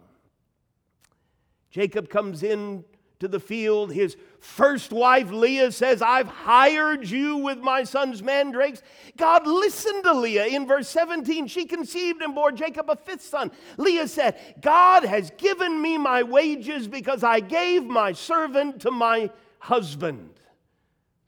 Jacob 1.70 2.08
comes 2.08 2.42
in 2.42 2.84
to 3.20 3.28
the 3.28 3.40
field. 3.40 3.92
His 3.92 4.16
first 4.40 4.92
wife, 4.92 5.30
Leah, 5.30 5.70
says, 5.70 6.02
I've 6.02 6.26
hired 6.26 7.08
you 7.08 7.36
with 7.36 7.58
my 7.58 7.84
son's 7.84 8.22
mandrakes. 8.22 8.82
God 9.16 9.46
listened 9.46 10.02
to 10.04 10.12
Leah. 10.12 10.46
In 10.46 10.66
verse 10.66 10.88
17, 10.88 11.46
she 11.46 11.64
conceived 11.64 12.20
and 12.20 12.34
bore 12.34 12.50
Jacob 12.52 12.90
a 12.90 12.96
fifth 12.96 13.22
son. 13.22 13.52
Leah 13.76 14.08
said, 14.08 14.56
God 14.60 15.04
has 15.04 15.30
given 15.38 15.80
me 15.80 15.98
my 15.98 16.24
wages 16.24 16.88
because 16.88 17.22
I 17.22 17.40
gave 17.40 17.84
my 17.84 18.12
servant 18.12 18.80
to 18.80 18.90
my 18.90 19.30
husband. 19.60 20.30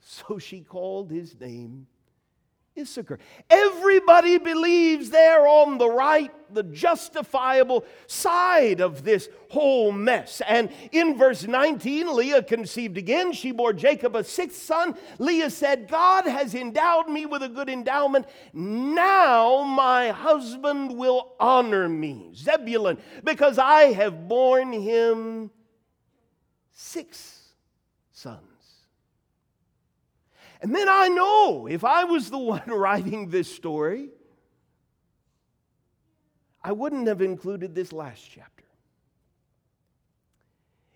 So 0.07 0.39
she 0.39 0.61
called 0.61 1.11
his 1.11 1.39
name 1.41 1.87
Issachar. 2.79 3.19
Everybody 3.49 4.37
believes 4.37 5.09
they're 5.09 5.47
on 5.47 5.79
the 5.79 5.89
right, 5.89 6.31
the 6.53 6.65
justifiable 6.65 7.87
side 8.07 8.81
of 8.81 9.03
this 9.03 9.31
whole 9.49 9.93
mess. 9.93 10.43
And 10.47 10.71
in 10.93 11.17
verse 11.17 11.45
19, 11.47 12.15
Leah 12.15 12.43
conceived 12.43 12.99
again. 12.99 13.33
She 13.33 13.53
bore 13.53 13.73
Jacob 13.73 14.15
a 14.15 14.25
sixth 14.25 14.61
son. 14.61 14.95
Leah 15.19 15.51
said, 15.51 15.89
God 15.89 16.27
has 16.27 16.55
endowed 16.55 17.09
me 17.09 17.25
with 17.27 17.43
a 17.43 17.49
good 17.49 17.71
endowment. 17.71 18.27
Now 18.53 19.63
my 19.63 20.09
husband 20.09 20.99
will 20.99 21.33
honor 21.41 21.89
me, 21.89 22.33
Zebulun, 22.35 22.99
because 23.23 23.59
I 23.59 23.93
have 23.93 24.29
borne 24.29 24.73
him 24.73 25.51
six 26.73 27.41
sons. 28.11 28.41
And 30.65 30.75
then 30.75 30.89
I 30.89 31.09
know 31.09 31.67
if 31.67 31.85
I 31.85 32.05
was 32.05 32.31
the 32.31 32.39
one 32.57 32.63
writing 32.69 33.29
this 33.29 33.55
story, 33.55 34.09
I 36.63 36.73
wouldn't 36.73 37.07
have 37.07 37.21
included 37.21 37.75
this 37.75 37.93
last 37.93 38.27
chapter. 38.35 38.65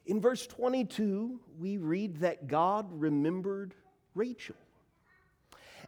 In 0.07 0.23
verse 0.23 0.47
22, 0.47 1.39
we 1.59 1.77
read 1.77 2.21
that 2.21 2.49
God 2.49 2.87
remembered 2.99 3.75
Rachel. 4.15 4.57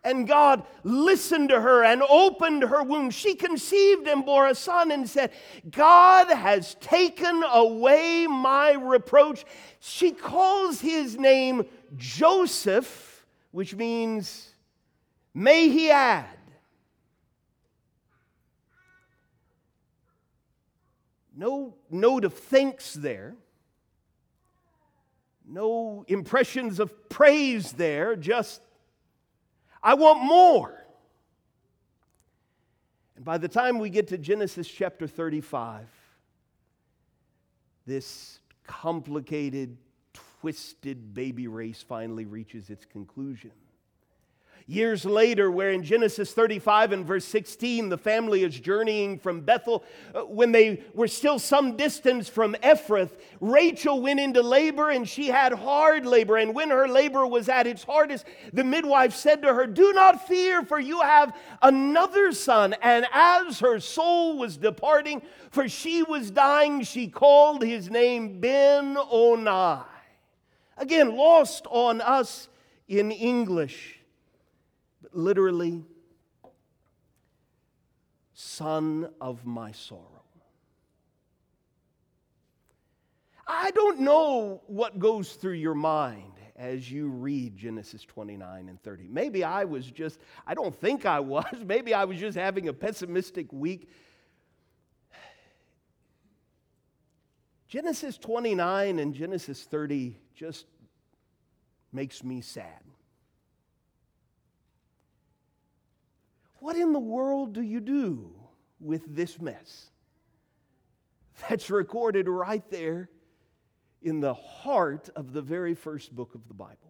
And 0.04 0.28
God 0.28 0.66
listened 0.84 1.48
to 1.48 1.58
her 1.58 1.82
and 1.82 2.02
opened 2.02 2.64
her 2.64 2.82
womb. 2.82 3.08
She 3.08 3.34
conceived 3.34 4.06
and 4.06 4.26
bore 4.26 4.46
a 4.46 4.54
son 4.54 4.90
and 4.90 5.08
said, 5.08 5.30
God 5.70 6.28
has 6.28 6.74
taken 6.82 7.42
away 7.50 8.26
my 8.26 8.72
reproach. 8.72 9.46
She 9.78 10.10
calls 10.10 10.82
his 10.82 11.16
name 11.16 11.64
Joseph, 11.96 13.09
which 13.50 13.74
means, 13.74 14.54
may 15.34 15.68
he 15.68 15.90
add. 15.90 16.26
No 21.36 21.74
note 21.90 22.24
of 22.24 22.34
thanks 22.34 22.94
there. 22.94 23.34
No 25.46 26.04
impressions 26.06 26.78
of 26.78 27.08
praise 27.08 27.72
there, 27.72 28.14
just 28.14 28.60
I 29.82 29.94
want 29.94 30.22
more. 30.22 30.84
And 33.16 33.24
by 33.24 33.38
the 33.38 33.48
time 33.48 33.78
we 33.78 33.90
get 33.90 34.08
to 34.08 34.18
Genesis 34.18 34.68
chapter 34.68 35.06
35, 35.06 35.86
this 37.86 38.40
complicated, 38.66 39.76
twisted 40.40 41.12
baby 41.12 41.48
race 41.48 41.84
finally 41.86 42.24
reaches 42.24 42.70
its 42.70 42.86
conclusion. 42.86 43.52
Years 44.66 45.04
later, 45.04 45.50
where 45.50 45.72
in 45.72 45.82
Genesis 45.82 46.32
35 46.32 46.92
and 46.92 47.04
verse 47.04 47.24
16, 47.24 47.88
the 47.88 47.98
family 47.98 48.44
is 48.44 48.58
journeying 48.58 49.18
from 49.18 49.40
Bethel, 49.40 49.82
uh, 50.14 50.20
when 50.20 50.52
they 50.52 50.84
were 50.94 51.08
still 51.08 51.40
some 51.40 51.76
distance 51.76 52.28
from 52.28 52.54
Ephrath, 52.62 53.10
Rachel 53.40 54.00
went 54.00 54.20
into 54.20 54.42
labor 54.42 54.90
and 54.90 55.08
she 55.08 55.26
had 55.26 55.52
hard 55.52 56.06
labor. 56.06 56.36
And 56.36 56.54
when 56.54 56.70
her 56.70 56.86
labor 56.86 57.26
was 57.26 57.48
at 57.48 57.66
its 57.66 57.82
hardest, 57.82 58.24
the 58.52 58.62
midwife 58.62 59.12
said 59.12 59.42
to 59.42 59.52
her, 59.52 59.66
Do 59.66 59.92
not 59.92 60.28
fear, 60.28 60.62
for 60.62 60.78
you 60.78 61.00
have 61.00 61.36
another 61.62 62.30
son. 62.30 62.76
And 62.80 63.06
as 63.12 63.58
her 63.58 63.80
soul 63.80 64.38
was 64.38 64.56
departing, 64.56 65.22
for 65.50 65.68
she 65.68 66.04
was 66.04 66.30
dying, 66.30 66.82
she 66.82 67.08
called 67.08 67.64
his 67.64 67.90
name 67.90 68.40
Ben 68.40 68.96
Oni. 69.10 69.84
Again, 70.80 71.14
lost 71.14 71.66
on 71.70 72.00
us 72.00 72.48
in 72.88 73.12
English 73.12 74.00
but 75.02 75.16
literally, 75.16 75.84
son 78.34 79.08
of 79.20 79.44
my 79.46 79.72
sorrow. 79.72 80.06
I 83.46 83.72
don't 83.72 84.00
know 84.00 84.62
what 84.66 84.98
goes 84.98 85.32
through 85.32 85.54
your 85.54 85.74
mind 85.74 86.32
as 86.54 86.90
you 86.90 87.08
read 87.08 87.56
Genesis 87.56 88.02
29 88.04 88.68
and 88.68 88.80
30. 88.82 89.08
Maybe 89.08 89.42
I 89.42 89.64
was 89.64 89.86
just, 89.86 90.20
I 90.46 90.54
don't 90.54 90.74
think 90.74 91.06
I 91.06 91.18
was, 91.18 91.44
maybe 91.66 91.94
I 91.94 92.04
was 92.04 92.18
just 92.18 92.36
having 92.36 92.68
a 92.68 92.72
pessimistic 92.72 93.52
week. 93.52 93.88
Genesis 97.66 98.18
29 98.18 98.98
and 98.98 99.14
Genesis 99.14 99.64
30 99.64 100.16
just 100.40 100.64
makes 101.92 102.24
me 102.24 102.40
sad. 102.40 102.82
What 106.60 106.76
in 106.76 106.94
the 106.94 106.98
world 106.98 107.52
do 107.52 107.60
you 107.60 107.78
do 107.78 108.32
with 108.80 109.02
this 109.06 109.38
mess? 109.38 109.90
That's 111.46 111.68
recorded 111.68 112.26
right 112.26 112.64
there 112.70 113.10
in 114.00 114.20
the 114.20 114.32
heart 114.32 115.10
of 115.14 115.34
the 115.34 115.42
very 115.42 115.74
first 115.74 116.16
book 116.16 116.34
of 116.34 116.48
the 116.48 116.54
Bible. 116.54 116.89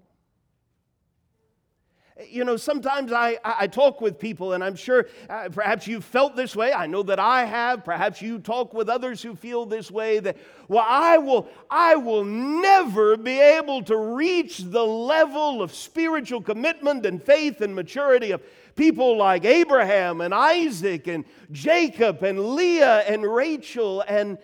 You 2.28 2.44
know, 2.44 2.56
sometimes 2.56 3.12
I, 3.12 3.38
I 3.44 3.66
talk 3.66 4.00
with 4.00 4.18
people, 4.18 4.52
and 4.52 4.62
I'm 4.62 4.74
sure 4.74 5.06
uh, 5.28 5.48
perhaps 5.50 5.86
you've 5.86 6.04
felt 6.04 6.36
this 6.36 6.54
way. 6.54 6.72
I 6.72 6.86
know 6.86 7.02
that 7.04 7.18
I 7.18 7.44
have. 7.44 7.84
Perhaps 7.84 8.20
you 8.20 8.38
talk 8.38 8.74
with 8.74 8.88
others 8.88 9.22
who 9.22 9.34
feel 9.34 9.64
this 9.64 9.90
way 9.90 10.18
that, 10.18 10.36
well, 10.68 10.84
I 10.86 11.18
will, 11.18 11.48
I 11.70 11.96
will 11.96 12.24
never 12.24 13.16
be 13.16 13.40
able 13.40 13.82
to 13.84 13.96
reach 13.96 14.58
the 14.58 14.84
level 14.84 15.62
of 15.62 15.74
spiritual 15.74 16.42
commitment 16.42 17.06
and 17.06 17.22
faith 17.22 17.60
and 17.60 17.74
maturity 17.74 18.32
of 18.32 18.42
people 18.76 19.16
like 19.16 19.44
Abraham 19.44 20.20
and 20.20 20.34
Isaac 20.34 21.06
and 21.06 21.24
Jacob 21.52 22.22
and 22.22 22.54
Leah 22.54 23.00
and 23.00 23.22
Rachel. 23.22 24.02
And, 24.06 24.38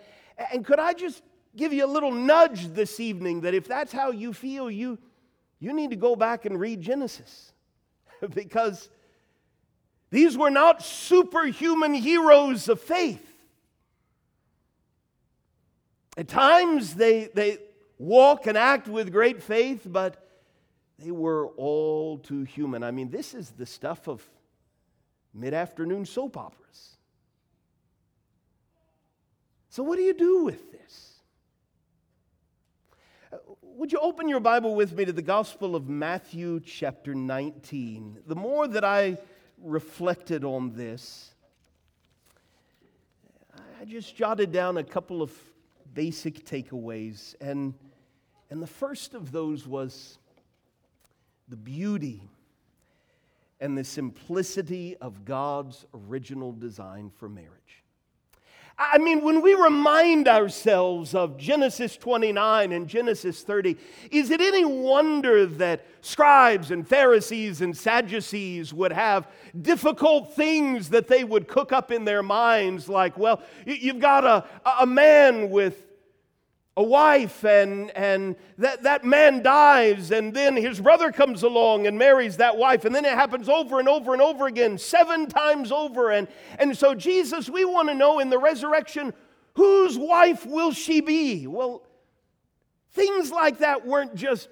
and 0.52 0.64
could 0.64 0.78
I 0.78 0.92
just 0.92 1.22
give 1.56 1.72
you 1.72 1.84
a 1.84 1.88
little 1.88 2.12
nudge 2.12 2.68
this 2.68 3.00
evening 3.00 3.40
that 3.42 3.54
if 3.54 3.66
that's 3.66 3.92
how 3.92 4.10
you 4.10 4.32
feel, 4.32 4.70
you, 4.70 4.98
you 5.58 5.72
need 5.72 5.90
to 5.90 5.96
go 5.96 6.14
back 6.14 6.44
and 6.44 6.60
read 6.60 6.80
Genesis. 6.80 7.52
because 8.34 8.88
these 10.10 10.36
were 10.36 10.50
not 10.50 10.82
superhuman 10.82 11.94
heroes 11.94 12.68
of 12.68 12.80
faith. 12.80 13.22
At 16.16 16.28
times 16.28 16.94
they, 16.94 17.28
they 17.34 17.58
walk 17.98 18.46
and 18.46 18.56
act 18.56 18.88
with 18.88 19.12
great 19.12 19.42
faith, 19.42 19.82
but 19.84 20.26
they 20.98 21.10
were 21.10 21.48
all 21.56 22.18
too 22.18 22.44
human. 22.44 22.82
I 22.82 22.90
mean, 22.90 23.10
this 23.10 23.34
is 23.34 23.50
the 23.50 23.66
stuff 23.66 24.08
of 24.08 24.26
mid 25.34 25.52
afternoon 25.52 26.06
soap 26.06 26.36
operas. 26.36 26.96
So, 29.68 29.82
what 29.82 29.96
do 29.96 30.02
you 30.02 30.14
do 30.14 30.44
with 30.44 30.72
this? 30.72 31.05
Would 33.76 33.92
you 33.92 33.98
open 33.98 34.26
your 34.26 34.40
Bible 34.40 34.74
with 34.74 34.96
me 34.96 35.04
to 35.04 35.12
the 35.12 35.20
Gospel 35.20 35.76
of 35.76 35.86
Matthew, 35.86 36.60
chapter 36.60 37.14
19? 37.14 38.20
The 38.26 38.34
more 38.34 38.66
that 38.66 38.84
I 38.84 39.18
reflected 39.62 40.44
on 40.44 40.72
this, 40.72 41.34
I 43.78 43.84
just 43.84 44.16
jotted 44.16 44.50
down 44.50 44.78
a 44.78 44.82
couple 44.82 45.20
of 45.20 45.30
basic 45.92 46.46
takeaways. 46.46 47.34
And, 47.38 47.74
and 48.48 48.62
the 48.62 48.66
first 48.66 49.12
of 49.12 49.30
those 49.30 49.66
was 49.66 50.16
the 51.46 51.58
beauty 51.58 52.22
and 53.60 53.76
the 53.76 53.84
simplicity 53.84 54.96
of 55.02 55.26
God's 55.26 55.84
original 55.92 56.52
design 56.52 57.10
for 57.10 57.28
marriage. 57.28 57.84
I 58.78 58.98
mean, 58.98 59.22
when 59.22 59.40
we 59.40 59.54
remind 59.54 60.28
ourselves 60.28 61.14
of 61.14 61.38
Genesis 61.38 61.96
29 61.96 62.72
and 62.72 62.86
Genesis 62.86 63.42
30, 63.42 63.74
is 64.10 64.30
it 64.30 64.42
any 64.42 64.66
wonder 64.66 65.46
that 65.46 65.86
scribes 66.02 66.70
and 66.70 66.86
Pharisees 66.86 67.62
and 67.62 67.74
Sadducees 67.74 68.74
would 68.74 68.92
have 68.92 69.28
difficult 69.62 70.36
things 70.36 70.90
that 70.90 71.08
they 71.08 71.24
would 71.24 71.48
cook 71.48 71.72
up 71.72 71.90
in 71.90 72.04
their 72.04 72.22
minds, 72.22 72.86
like, 72.86 73.16
well, 73.16 73.40
you've 73.64 73.98
got 73.98 74.24
a, 74.24 74.44
a 74.80 74.86
man 74.86 75.48
with 75.48 75.85
a 76.76 76.82
wife 76.82 77.42
and, 77.44 77.90
and 77.92 78.36
that, 78.58 78.82
that 78.82 79.04
man 79.04 79.42
dies 79.42 80.10
and 80.10 80.34
then 80.34 80.54
his 80.54 80.78
brother 80.78 81.10
comes 81.10 81.42
along 81.42 81.86
and 81.86 81.98
marries 81.98 82.36
that 82.36 82.56
wife. 82.56 82.84
And 82.84 82.94
then 82.94 83.06
it 83.06 83.12
happens 83.12 83.48
over 83.48 83.78
and 83.80 83.88
over 83.88 84.12
and 84.12 84.20
over 84.20 84.46
again 84.46 84.76
seven 84.76 85.26
times 85.26 85.72
over. 85.72 86.10
And, 86.10 86.28
and 86.58 86.76
so 86.76 86.94
jesus 86.94 87.48
we 87.48 87.64
want 87.64 87.88
to 87.88 87.94
know 87.94 88.18
in 88.18 88.28
the 88.28 88.38
resurrection 88.38 89.14
whose 89.54 89.96
wife 89.96 90.44
will 90.44 90.72
she 90.72 91.00
be? 91.00 91.46
Well 91.46 91.82
things 92.92 93.30
like 93.30 93.58
that 93.58 93.86
weren't 93.86 94.14
just 94.14 94.48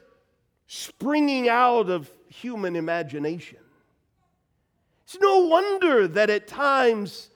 springing 0.66 1.48
out 1.48 1.88
of 1.88 2.10
human 2.28 2.76
imagination. 2.76 3.58
It's 5.04 5.18
no 5.20 5.40
wonder 5.46 6.08
that 6.08 6.30
at 6.30 6.46
times 6.46 7.30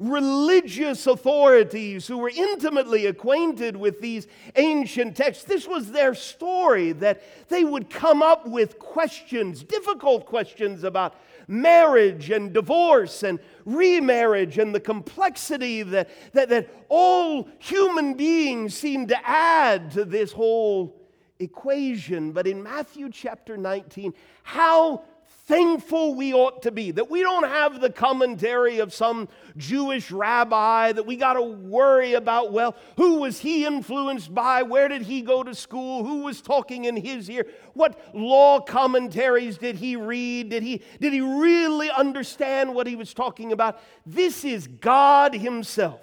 religious 0.00 1.06
authorities 1.06 2.06
who 2.06 2.16
were 2.16 2.32
intimately 2.34 3.04
acquainted 3.04 3.76
with 3.76 4.00
these 4.00 4.26
ancient 4.56 5.14
texts. 5.14 5.44
This 5.44 5.68
was 5.68 5.92
their 5.92 6.14
story 6.14 6.92
that 6.92 7.22
they 7.48 7.64
would 7.64 7.90
come 7.90 8.22
up 8.22 8.46
with 8.46 8.78
questions, 8.78 9.62
difficult 9.62 10.24
questions 10.24 10.84
about 10.84 11.14
marriage 11.46 12.30
and 12.30 12.52
divorce 12.52 13.22
and 13.22 13.38
remarriage 13.66 14.56
and 14.56 14.74
the 14.74 14.80
complexity 14.80 15.82
that, 15.82 16.08
that, 16.32 16.48
that 16.48 16.70
all 16.88 17.48
human 17.58 18.14
beings 18.14 18.74
seem 18.74 19.06
to 19.06 19.28
add 19.28 19.90
to 19.90 20.06
this 20.06 20.32
whole 20.32 20.96
equation. 21.40 22.32
But 22.32 22.46
in 22.46 22.62
Matthew 22.62 23.10
chapter 23.10 23.58
19, 23.58 24.14
how 24.44 25.04
thankful 25.50 26.14
we 26.14 26.32
ought 26.32 26.62
to 26.62 26.70
be 26.70 26.92
that 26.92 27.10
we 27.10 27.22
don't 27.22 27.48
have 27.48 27.80
the 27.80 27.90
commentary 27.90 28.78
of 28.78 28.94
some 28.94 29.28
Jewish 29.56 30.12
rabbi 30.12 30.92
that 30.92 31.04
we 31.04 31.16
got 31.16 31.32
to 31.32 31.42
worry 31.42 32.14
about, 32.14 32.52
well, 32.52 32.76
who 32.96 33.16
was 33.16 33.40
he 33.40 33.66
influenced 33.66 34.32
by? 34.32 34.62
Where 34.62 34.86
did 34.86 35.02
he 35.02 35.22
go 35.22 35.42
to 35.42 35.52
school? 35.52 36.04
Who 36.04 36.22
was 36.22 36.40
talking 36.40 36.84
in 36.84 36.94
his 36.94 37.28
ear? 37.28 37.48
What 37.74 37.98
law 38.14 38.60
commentaries 38.60 39.58
did 39.58 39.74
he 39.74 39.96
read? 39.96 40.50
Did 40.50 40.62
he, 40.62 40.82
did 41.00 41.12
he 41.12 41.20
really 41.20 41.90
understand 41.90 42.72
what 42.72 42.86
he 42.86 42.94
was 42.94 43.12
talking 43.12 43.50
about? 43.50 43.80
This 44.06 44.44
is 44.44 44.68
God 44.68 45.34
Himself, 45.34 46.00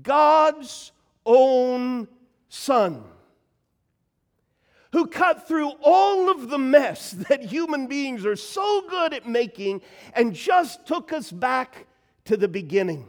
God's 0.00 0.92
own 1.24 2.06
Son. 2.48 3.02
Who 4.96 5.06
cut 5.06 5.46
through 5.46 5.70
all 5.82 6.30
of 6.30 6.48
the 6.48 6.56
mess 6.56 7.10
that 7.28 7.42
human 7.44 7.86
beings 7.86 8.24
are 8.24 8.34
so 8.34 8.82
good 8.88 9.12
at 9.12 9.28
making 9.28 9.82
and 10.14 10.32
just 10.32 10.86
took 10.86 11.12
us 11.12 11.30
back 11.30 11.86
to 12.24 12.34
the 12.34 12.48
beginning. 12.48 13.06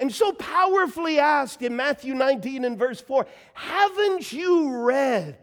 And 0.00 0.12
so 0.12 0.32
powerfully 0.32 1.20
asked 1.20 1.62
in 1.62 1.76
Matthew 1.76 2.14
19 2.14 2.64
and 2.64 2.76
verse 2.76 3.00
4 3.00 3.28
Haven't 3.54 4.32
you 4.32 4.76
read 4.76 5.38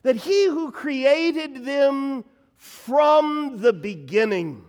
that 0.00 0.16
he 0.16 0.46
who 0.46 0.72
created 0.72 1.66
them 1.66 2.24
from 2.56 3.58
the 3.60 3.74
beginning 3.74 4.64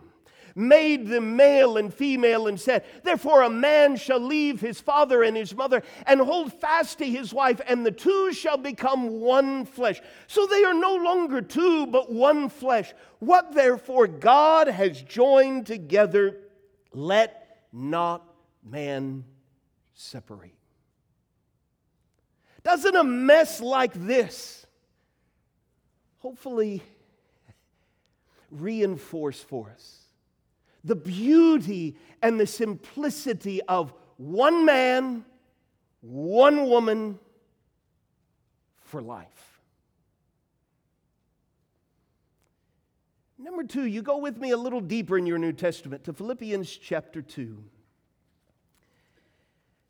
made 0.55 1.07
them 1.07 1.35
male 1.35 1.77
and 1.77 1.93
female, 1.93 2.47
and 2.47 2.59
said, 2.59 2.83
Therefore 3.03 3.43
a 3.43 3.49
man 3.49 3.95
shall 3.95 4.19
leave 4.19 4.61
his 4.61 4.79
father 4.79 5.23
and 5.23 5.35
his 5.35 5.55
mother 5.55 5.83
and 6.05 6.19
hold 6.19 6.53
fast 6.53 6.97
to 6.99 7.05
his 7.05 7.33
wife, 7.33 7.61
and 7.67 7.85
the 7.85 7.91
two 7.91 8.33
shall 8.33 8.57
become 8.57 9.19
one 9.19 9.65
flesh. 9.65 10.01
So 10.27 10.45
they 10.45 10.63
are 10.63 10.73
no 10.73 10.95
longer 10.95 11.41
two, 11.41 11.87
but 11.87 12.11
one 12.11 12.49
flesh. 12.49 12.93
What 13.19 13.53
therefore 13.53 14.07
God 14.07 14.67
has 14.67 15.01
joined 15.01 15.67
together, 15.67 16.37
let 16.93 17.65
not 17.71 18.23
man 18.63 19.23
separate. 19.93 20.55
Doesn't 22.63 22.95
a 22.95 23.03
mess 23.03 23.59
like 23.59 23.93
this 23.93 24.65
hopefully 26.19 26.83
reinforce 28.51 29.39
for 29.39 29.71
us 29.71 30.00
the 30.83 30.95
beauty 30.95 31.95
and 32.21 32.39
the 32.39 32.47
simplicity 32.47 33.61
of 33.63 33.93
one 34.17 34.65
man, 34.65 35.25
one 36.01 36.67
woman 36.67 37.19
for 38.81 39.01
life. 39.01 39.59
Number 43.37 43.63
two, 43.63 43.85
you 43.85 44.03
go 44.03 44.17
with 44.17 44.37
me 44.37 44.51
a 44.51 44.57
little 44.57 44.81
deeper 44.81 45.17
in 45.17 45.25
your 45.25 45.39
New 45.39 45.51
Testament 45.51 46.03
to 46.03 46.13
Philippians 46.13 46.69
chapter 46.77 47.23
2. 47.23 47.63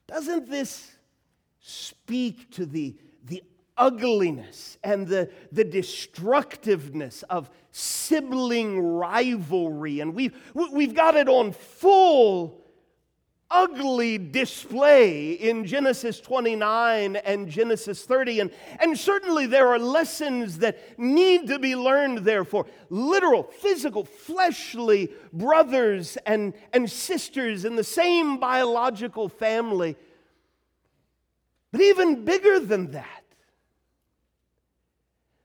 Doesn't 0.07 0.49
this 0.49 0.91
speak 1.59 2.49
to 2.51 2.65
the, 2.65 2.95
ugliness 3.77 4.77
and 4.83 5.07
the, 5.07 5.29
the 5.51 5.63
destructiveness 5.63 7.23
of 7.23 7.49
sibling 7.71 8.79
rivalry. 8.79 9.99
And 9.99 10.13
we've, 10.13 10.35
we've 10.53 10.93
got 10.93 11.15
it 11.15 11.29
on 11.29 11.51
full, 11.53 12.61
ugly 13.49 14.17
display 14.17 15.33
in 15.33 15.65
Genesis 15.65 16.19
29 16.19 17.15
and 17.17 17.49
Genesis 17.49 18.03
30. 18.05 18.41
And, 18.41 18.51
and 18.79 18.97
certainly 18.97 19.45
there 19.45 19.67
are 19.67 19.79
lessons 19.79 20.59
that 20.59 20.99
need 20.99 21.47
to 21.47 21.59
be 21.59 21.75
learned 21.75 22.19
there 22.19 22.43
for 22.43 22.65
literal, 22.89 23.43
physical, 23.43 24.05
fleshly 24.05 25.11
brothers 25.33 26.17
and, 26.25 26.53
and 26.73 26.89
sisters 26.89 27.65
in 27.65 27.75
the 27.75 27.83
same 27.83 28.37
biological 28.37 29.29
family. 29.29 29.95
But 31.71 31.81
even 31.81 32.25
bigger 32.25 32.59
than 32.59 32.91
that, 32.91 33.20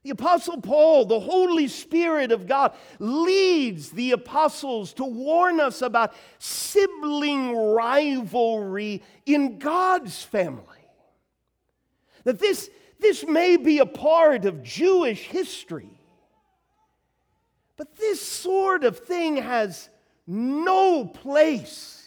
the 0.07 0.13
Apostle 0.13 0.61
Paul, 0.61 1.03
the 1.03 1.19
Holy 1.19 1.67
Spirit 1.67 2.31
of 2.31 2.47
God, 2.47 2.73
leads 2.97 3.89
the 3.89 4.13
apostles 4.13 4.93
to 4.93 5.03
warn 5.03 5.59
us 5.59 5.81
about 5.81 6.15
sibling 6.39 7.53
rivalry 7.53 9.03
in 9.25 9.59
God's 9.59 10.23
family. 10.23 10.63
That 12.23 12.39
this, 12.39 12.69
this 13.01 13.27
may 13.27 13.57
be 13.57 13.79
a 13.79 13.85
part 13.85 14.45
of 14.45 14.63
Jewish 14.63 15.23
history, 15.23 15.99
but 17.75 17.97
this 17.97 18.25
sort 18.25 18.85
of 18.85 18.99
thing 18.99 19.35
has 19.35 19.89
no 20.25 21.03
place 21.03 22.01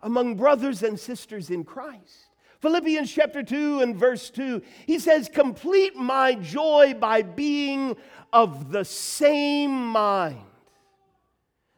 among 0.00 0.36
brothers 0.36 0.84
and 0.84 1.00
sisters 1.00 1.50
in 1.50 1.64
Christ. 1.64 2.25
Philippians 2.66 3.12
chapter 3.12 3.44
2 3.44 3.78
and 3.78 3.94
verse 3.94 4.28
2, 4.28 4.60
he 4.88 4.98
says, 4.98 5.28
Complete 5.28 5.94
my 5.94 6.34
joy 6.34 6.94
by 6.98 7.22
being 7.22 7.96
of 8.32 8.72
the 8.72 8.84
same 8.84 9.86
mind. 9.86 10.40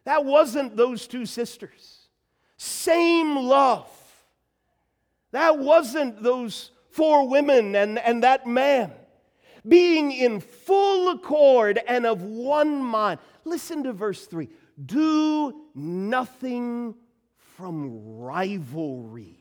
That 0.05 0.25
wasn't 0.25 0.79
those 0.79 1.07
two 1.07 1.27
sisters. 1.27 2.09
Same 2.57 3.37
love. 3.37 3.87
That 5.33 5.59
wasn't 5.59 6.23
those 6.23 6.71
four 6.89 7.29
women 7.29 7.77
and, 7.77 7.99
and 7.99 8.23
that 8.23 8.47
man. 8.47 8.91
Being 9.69 10.11
in 10.11 10.41
full 10.41 11.11
accord 11.11 11.79
and 11.87 12.07
of 12.07 12.23
one 12.23 12.83
mind. 12.83 13.21
Listen 13.45 13.83
to 13.83 13.93
verse 13.93 14.25
3 14.25 14.49
Do 14.87 15.67
nothing 15.75 16.95
from 17.59 18.17
rivalry 18.17 19.38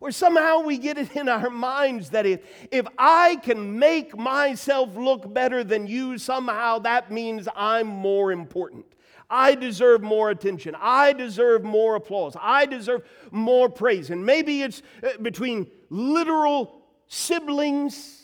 or 0.00 0.10
somehow 0.10 0.60
we 0.60 0.78
get 0.78 0.98
it 0.98 1.16
in 1.16 1.28
our 1.28 1.50
minds 1.50 2.10
that 2.10 2.26
if, 2.26 2.40
if 2.70 2.86
I 2.98 3.36
can 3.36 3.78
make 3.78 4.16
myself 4.16 4.94
look 4.96 5.32
better 5.32 5.64
than 5.64 5.86
you, 5.86 6.18
somehow 6.18 6.80
that 6.80 7.10
means 7.10 7.48
I'm 7.56 7.86
more 7.86 8.32
important. 8.32 8.86
I 9.28 9.54
deserve 9.54 10.02
more 10.02 10.30
attention. 10.30 10.76
I 10.78 11.12
deserve 11.12 11.64
more 11.64 11.96
applause. 11.96 12.36
I 12.40 12.66
deserve 12.66 13.02
more 13.30 13.68
praise. 13.68 14.10
And 14.10 14.24
maybe 14.24 14.62
it's 14.62 14.82
uh, 15.02 15.18
between 15.20 15.66
literal 15.90 16.82
siblings. 17.08 18.22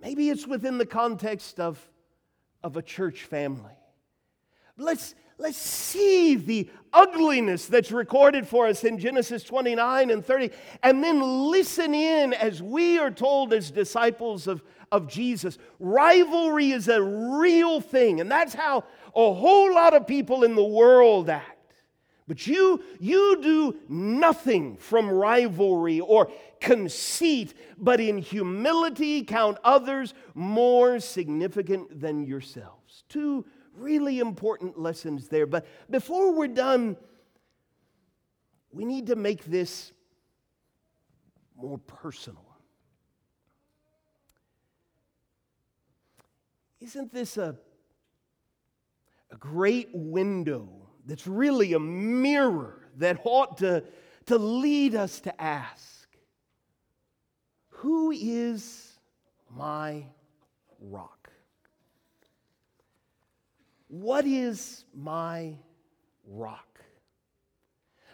Maybe 0.00 0.30
it's 0.30 0.46
within 0.46 0.78
the 0.78 0.86
context 0.86 1.60
of, 1.60 1.78
of 2.62 2.76
a 2.76 2.82
church 2.82 3.24
family. 3.24 3.74
Let's, 4.78 5.14
let's 5.40 5.56
see 5.56 6.36
the 6.36 6.68
ugliness 6.92 7.66
that's 7.66 7.90
recorded 7.90 8.46
for 8.46 8.66
us 8.66 8.84
in 8.84 8.98
Genesis 8.98 9.42
29 9.42 10.10
and 10.10 10.24
30, 10.24 10.50
and 10.82 11.02
then 11.02 11.20
listen 11.50 11.94
in 11.94 12.34
as 12.34 12.62
we 12.62 12.98
are 12.98 13.10
told 13.10 13.52
as 13.54 13.70
disciples 13.70 14.46
of, 14.46 14.62
of 14.92 15.08
Jesus. 15.08 15.58
Rivalry 15.78 16.72
is 16.72 16.88
a 16.88 17.02
real 17.02 17.80
thing, 17.80 18.20
and 18.20 18.30
that's 18.30 18.54
how 18.54 18.84
a 19.14 19.34
whole 19.34 19.74
lot 19.74 19.94
of 19.94 20.06
people 20.06 20.44
in 20.44 20.54
the 20.54 20.64
world 20.64 21.30
act. 21.30 21.56
But 22.28 22.46
you, 22.46 22.84
you 23.00 23.40
do 23.42 23.76
nothing 23.88 24.76
from 24.76 25.10
rivalry 25.10 25.98
or 25.98 26.30
conceit, 26.60 27.54
but 27.76 27.98
in 27.98 28.18
humility 28.18 29.24
count 29.24 29.58
others 29.64 30.14
more 30.34 31.00
significant 31.00 32.00
than 32.00 32.24
yourselves. 32.24 33.02
Two 33.08 33.44
really 33.80 34.18
important 34.18 34.78
lessons 34.78 35.28
there. 35.28 35.46
But 35.46 35.66
before 35.88 36.32
we're 36.32 36.48
done, 36.48 36.96
we 38.72 38.84
need 38.84 39.08
to 39.08 39.16
make 39.16 39.44
this 39.44 39.92
more 41.56 41.78
personal. 41.78 42.44
Isn't 46.80 47.12
this 47.12 47.36
a, 47.36 47.56
a 49.30 49.36
great 49.36 49.88
window 49.92 50.68
that's 51.04 51.26
really 51.26 51.74
a 51.74 51.80
mirror 51.80 52.88
that 52.96 53.20
ought 53.24 53.58
to, 53.58 53.84
to 54.26 54.38
lead 54.38 54.94
us 54.94 55.20
to 55.20 55.40
ask, 55.40 56.08
Who 57.68 58.10
is 58.12 58.98
my 59.54 60.04
rock? 60.80 61.19
What 63.90 64.24
is 64.24 64.84
my 64.94 65.56
rock? 66.24 66.80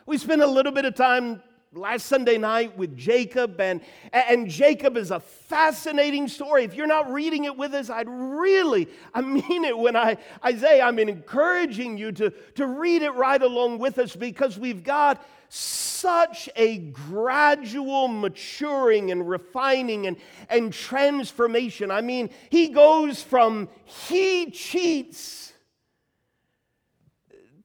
We 0.06 0.16
spent 0.16 0.40
a 0.40 0.46
little 0.46 0.72
bit 0.72 0.86
of 0.86 0.94
time 0.94 1.42
last 1.74 2.06
Sunday 2.06 2.38
night 2.38 2.78
with 2.78 2.96
Jacob, 2.96 3.60
and, 3.60 3.82
and 4.10 4.48
Jacob 4.48 4.96
is 4.96 5.10
a 5.10 5.20
fascinating 5.20 6.28
story. 6.28 6.64
If 6.64 6.74
you're 6.74 6.86
not 6.86 7.12
reading 7.12 7.44
it 7.44 7.58
with 7.58 7.74
us, 7.74 7.90
I'd 7.90 8.08
really, 8.08 8.88
I 9.12 9.20
mean 9.20 9.64
it 9.66 9.76
when 9.76 9.96
I, 9.96 10.16
I 10.42 10.56
say 10.56 10.80
I'm 10.80 10.98
encouraging 10.98 11.98
you 11.98 12.10
to, 12.12 12.30
to 12.54 12.66
read 12.66 13.02
it 13.02 13.10
right 13.10 13.42
along 13.42 13.78
with 13.78 13.98
us 13.98 14.16
because 14.16 14.58
we've 14.58 14.82
got 14.82 15.22
such 15.50 16.48
a 16.56 16.78
gradual 16.78 18.08
maturing 18.08 19.10
and 19.10 19.28
refining 19.28 20.06
and, 20.06 20.16
and 20.48 20.72
transformation. 20.72 21.90
I 21.90 22.00
mean, 22.00 22.30
he 22.48 22.68
goes 22.68 23.22
from 23.22 23.68
he 23.84 24.50
cheats 24.50 25.52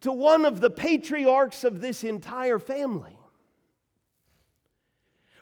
to 0.02 0.12
one 0.12 0.46
of 0.46 0.60
the 0.60 0.70
patriarchs 0.70 1.64
of 1.64 1.82
this 1.82 2.04
entire 2.04 2.60
family. 2.60 3.18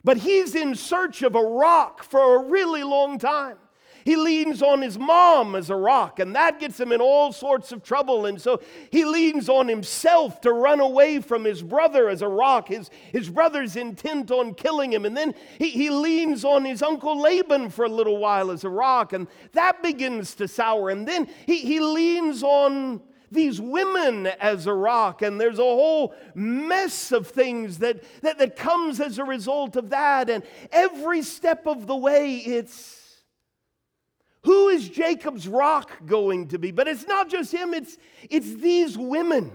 But 0.02 0.18
he's 0.18 0.54
in 0.54 0.74
search 0.74 1.22
of 1.22 1.34
a 1.34 1.42
rock 1.42 2.02
for 2.02 2.36
a 2.36 2.48
really 2.48 2.82
long 2.82 3.18
time. 3.18 3.56
he 4.04 4.16
leans 4.16 4.62
on 4.62 4.80
his 4.80 4.98
mom 4.98 5.54
as 5.54 5.70
a 5.70 5.76
rock, 5.76 6.20
and 6.20 6.34
that 6.34 6.58
gets 6.58 6.80
him 6.80 6.92
in 6.92 7.00
all 7.00 7.32
sorts 7.32 7.72
of 7.72 7.82
trouble. 7.82 8.26
And 8.26 8.40
so 8.40 8.60
he 8.90 9.04
leans 9.04 9.48
on 9.48 9.68
himself 9.68 10.40
to 10.42 10.52
run 10.52 10.80
away 10.80 11.20
from 11.20 11.44
his 11.44 11.62
brother 11.62 12.08
as 12.08 12.22
a 12.22 12.28
rock. 12.28 12.68
His, 12.68 12.90
his 13.12 13.28
brother's 13.28 13.76
intent 13.76 14.30
on 14.30 14.54
killing 14.54 14.92
him. 14.92 15.04
And 15.04 15.16
then 15.16 15.34
he, 15.58 15.70
he 15.70 15.90
leans 15.90 16.44
on 16.44 16.64
his 16.64 16.82
uncle 16.82 17.20
Laban 17.20 17.70
for 17.70 17.84
a 17.84 17.88
little 17.88 18.18
while 18.18 18.50
as 18.50 18.64
a 18.64 18.70
rock, 18.70 19.12
and 19.12 19.26
that 19.52 19.82
begins 19.82 20.34
to 20.36 20.48
sour. 20.48 20.90
And 20.90 21.06
then 21.06 21.28
he, 21.46 21.58
he 21.58 21.80
leans 21.80 22.42
on 22.42 23.02
these 23.30 23.60
women 23.60 24.26
as 24.26 24.66
a 24.66 24.72
rock, 24.72 25.22
and 25.22 25.40
there's 25.40 25.58
a 25.58 25.62
whole 25.62 26.14
mess 26.34 27.12
of 27.12 27.28
things 27.28 27.78
that, 27.78 28.02
that, 28.22 28.38
that 28.38 28.56
comes 28.56 29.00
as 29.00 29.18
a 29.18 29.24
result 29.24 29.76
of 29.76 29.90
that. 29.90 30.28
And 30.28 30.42
every 30.72 31.22
step 31.22 31.66
of 31.66 31.86
the 31.86 31.96
way, 31.96 32.36
it's 32.36 33.22
who 34.42 34.68
is 34.68 34.88
Jacob's 34.88 35.46
rock 35.46 35.90
going 36.06 36.48
to 36.48 36.58
be? 36.58 36.70
But 36.70 36.88
it's 36.88 37.06
not 37.06 37.28
just 37.28 37.52
him, 37.52 37.74
it's, 37.74 37.98
it's 38.28 38.54
these 38.54 38.96
women. 38.96 39.52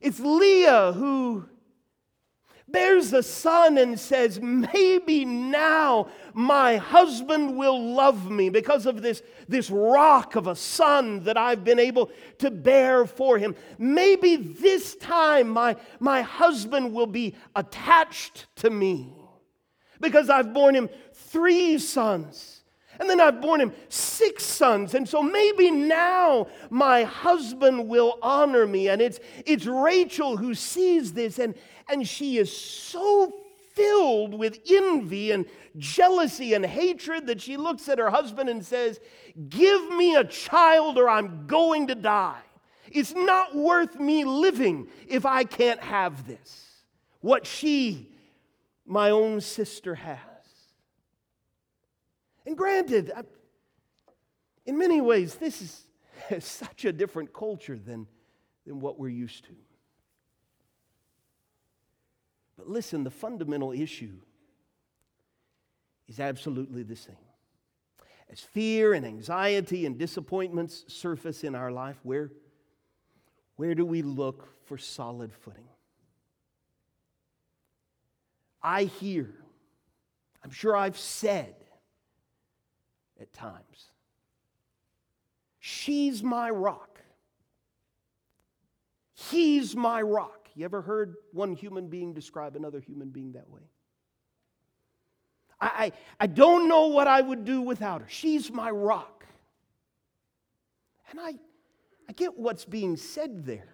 It's 0.00 0.20
Leah 0.20 0.92
who 0.92 1.48
bears 2.72 3.12
a 3.12 3.22
son 3.22 3.78
and 3.78 3.98
says, 4.00 4.40
Maybe 4.40 5.24
now 5.24 6.08
my 6.34 6.76
husband 6.76 7.56
will 7.56 7.94
love 7.94 8.30
me 8.30 8.48
because 8.48 8.86
of 8.86 9.02
this, 9.02 9.22
this 9.48 9.70
rock 9.70 10.34
of 10.34 10.46
a 10.46 10.56
son 10.56 11.24
that 11.24 11.36
I've 11.36 11.64
been 11.64 11.78
able 11.78 12.10
to 12.38 12.50
bear 12.50 13.06
for 13.06 13.38
him. 13.38 13.54
Maybe 13.78 14.36
this 14.36 14.96
time 14.96 15.48
my, 15.48 15.76
my 16.00 16.22
husband 16.22 16.92
will 16.92 17.06
be 17.06 17.34
attached 17.54 18.46
to 18.56 18.70
me 18.70 19.12
because 20.00 20.28
I've 20.30 20.52
borne 20.52 20.74
him 20.74 20.88
three 21.12 21.78
sons. 21.78 22.62
And 23.00 23.08
then 23.08 23.20
I've 23.20 23.40
borne 23.40 23.60
him 23.60 23.72
six 23.88 24.44
sons. 24.44 24.94
And 24.94 25.08
so 25.08 25.22
maybe 25.22 25.70
now 25.70 26.48
my 26.70 27.04
husband 27.04 27.88
will 27.88 28.18
honor 28.22 28.66
me. 28.66 28.88
And 28.88 29.00
it's, 29.00 29.18
it's 29.46 29.66
Rachel 29.66 30.36
who 30.36 30.54
sees 30.54 31.12
this, 31.12 31.38
and, 31.38 31.54
and 31.88 32.06
she 32.06 32.38
is 32.38 32.54
so 32.54 33.32
filled 33.74 34.34
with 34.34 34.58
envy 34.70 35.30
and 35.30 35.46
jealousy 35.78 36.54
and 36.54 36.64
hatred 36.64 37.26
that 37.26 37.40
she 37.40 37.56
looks 37.56 37.88
at 37.88 37.98
her 37.98 38.10
husband 38.10 38.48
and 38.48 38.64
says, 38.64 39.00
Give 39.48 39.90
me 39.90 40.14
a 40.16 40.24
child 40.24 40.98
or 40.98 41.08
I'm 41.08 41.46
going 41.46 41.86
to 41.88 41.94
die. 41.94 42.40
It's 42.90 43.14
not 43.14 43.54
worth 43.54 43.98
me 43.98 44.24
living 44.24 44.88
if 45.08 45.24
I 45.24 45.44
can't 45.44 45.80
have 45.80 46.26
this. 46.26 46.82
What 47.20 47.46
she, 47.46 48.10
my 48.84 49.10
own 49.10 49.40
sister, 49.40 49.94
has. 49.94 50.18
And 52.44 52.56
granted, 52.56 53.12
in 54.66 54.76
many 54.76 55.00
ways, 55.00 55.36
this 55.36 55.62
is 56.30 56.44
such 56.44 56.84
a 56.84 56.92
different 56.92 57.32
culture 57.32 57.78
than, 57.78 58.06
than 58.66 58.80
what 58.80 58.98
we're 58.98 59.08
used 59.08 59.44
to. 59.44 59.52
But 62.62 62.70
listen, 62.70 63.02
the 63.02 63.10
fundamental 63.10 63.72
issue 63.72 64.20
is 66.06 66.20
absolutely 66.20 66.84
the 66.84 66.94
same. 66.94 67.16
As 68.30 68.38
fear 68.38 68.94
and 68.94 69.04
anxiety 69.04 69.84
and 69.84 69.98
disappointments 69.98 70.84
surface 70.86 71.42
in 71.42 71.56
our 71.56 71.72
life, 71.72 71.96
where, 72.04 72.30
where 73.56 73.74
do 73.74 73.84
we 73.84 74.02
look 74.02 74.48
for 74.64 74.78
solid 74.78 75.32
footing? 75.32 75.66
I 78.62 78.84
hear, 78.84 79.34
I'm 80.44 80.52
sure 80.52 80.76
I've 80.76 80.98
said, 80.98 81.56
at 83.20 83.32
times. 83.32 83.90
She's 85.58 86.22
my 86.22 86.48
rock. 86.48 87.00
He's 89.14 89.74
my 89.74 90.00
rock. 90.00 90.41
You 90.54 90.64
ever 90.64 90.82
heard 90.82 91.14
one 91.32 91.54
human 91.54 91.88
being 91.88 92.12
describe 92.12 92.56
another 92.56 92.80
human 92.80 93.10
being 93.10 93.32
that 93.32 93.48
way? 93.48 93.62
I, 95.60 95.92
I, 96.18 96.26
don't 96.26 96.68
know 96.68 96.88
what 96.88 97.06
I 97.06 97.20
would 97.20 97.44
do 97.44 97.60
without 97.60 98.00
her. 98.00 98.08
She's 98.08 98.50
my 98.50 98.68
rock. 98.68 99.24
And 101.08 101.20
I, 101.20 101.34
I 102.08 102.12
get 102.14 102.36
what's 102.36 102.64
being 102.64 102.96
said 102.96 103.46
there. 103.46 103.72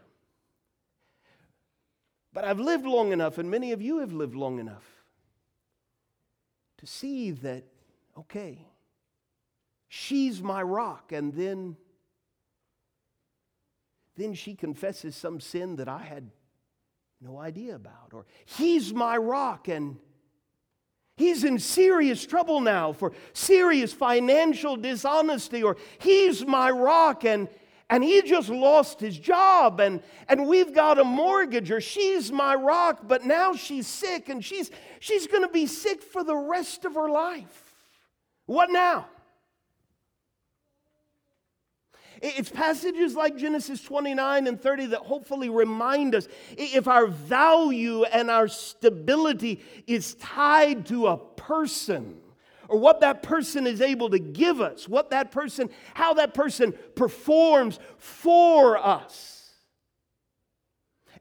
But 2.34 2.44
I've 2.44 2.60
lived 2.60 2.84
long 2.84 3.12
enough, 3.12 3.38
and 3.38 3.50
many 3.50 3.72
of 3.72 3.80
you 3.80 4.00
have 4.00 4.12
lived 4.12 4.34
long 4.34 4.58
enough 4.58 4.84
to 6.76 6.86
see 6.86 7.30
that, 7.30 7.64
okay, 8.18 8.66
She's 9.88 10.42
my 10.42 10.62
rock. 10.62 11.12
And 11.12 11.32
then, 11.32 11.76
then 14.16 14.34
she 14.34 14.54
confesses 14.54 15.16
some 15.16 15.40
sin 15.40 15.76
that 15.76 15.88
I 15.88 16.02
had 16.02 16.30
no 17.20 17.38
idea 17.38 17.74
about. 17.74 18.12
Or 18.12 18.26
he's 18.44 18.94
my 18.94 19.16
rock 19.16 19.68
and 19.68 19.96
he's 21.16 21.44
in 21.44 21.58
serious 21.58 22.24
trouble 22.24 22.60
now 22.60 22.92
for 22.92 23.12
serious 23.32 23.92
financial 23.92 24.76
dishonesty. 24.76 25.62
Or 25.62 25.76
he's 25.98 26.46
my 26.46 26.70
rock 26.70 27.24
and 27.24 27.48
and 27.90 28.04
he 28.04 28.20
just 28.22 28.50
lost 28.50 29.00
his 29.00 29.18
job 29.18 29.80
and, 29.80 30.02
and 30.28 30.46
we've 30.46 30.74
got 30.74 30.98
a 30.98 31.04
mortgage 31.04 31.70
or 31.70 31.80
she's 31.80 32.30
my 32.30 32.54
rock 32.54 33.00
but 33.06 33.24
now 33.24 33.54
she's 33.54 33.86
sick 33.86 34.28
and 34.28 34.44
she's 34.44 34.70
she's 35.00 35.26
going 35.26 35.42
to 35.42 35.48
be 35.48 35.66
sick 35.66 36.02
for 36.02 36.22
the 36.22 36.36
rest 36.36 36.84
of 36.84 36.94
her 36.94 37.08
life 37.08 37.74
what 38.46 38.70
now 38.70 39.06
it's 42.22 42.50
passages 42.50 43.14
like 43.14 43.36
Genesis 43.36 43.82
29 43.82 44.46
and 44.46 44.60
30 44.60 44.86
that 44.86 45.00
hopefully 45.00 45.48
remind 45.48 46.14
us 46.14 46.28
if 46.56 46.88
our 46.88 47.06
value 47.06 48.04
and 48.04 48.30
our 48.30 48.48
stability 48.48 49.60
is 49.86 50.14
tied 50.14 50.86
to 50.86 51.08
a 51.08 51.16
person 51.16 52.18
or 52.68 52.78
what 52.78 53.00
that 53.00 53.22
person 53.22 53.66
is 53.66 53.80
able 53.80 54.10
to 54.10 54.18
give 54.18 54.60
us, 54.60 54.88
what 54.88 55.10
that 55.10 55.30
person, 55.30 55.70
how 55.94 56.14
that 56.14 56.34
person 56.34 56.74
performs 56.94 57.78
for 57.96 58.76
us. 58.76 59.37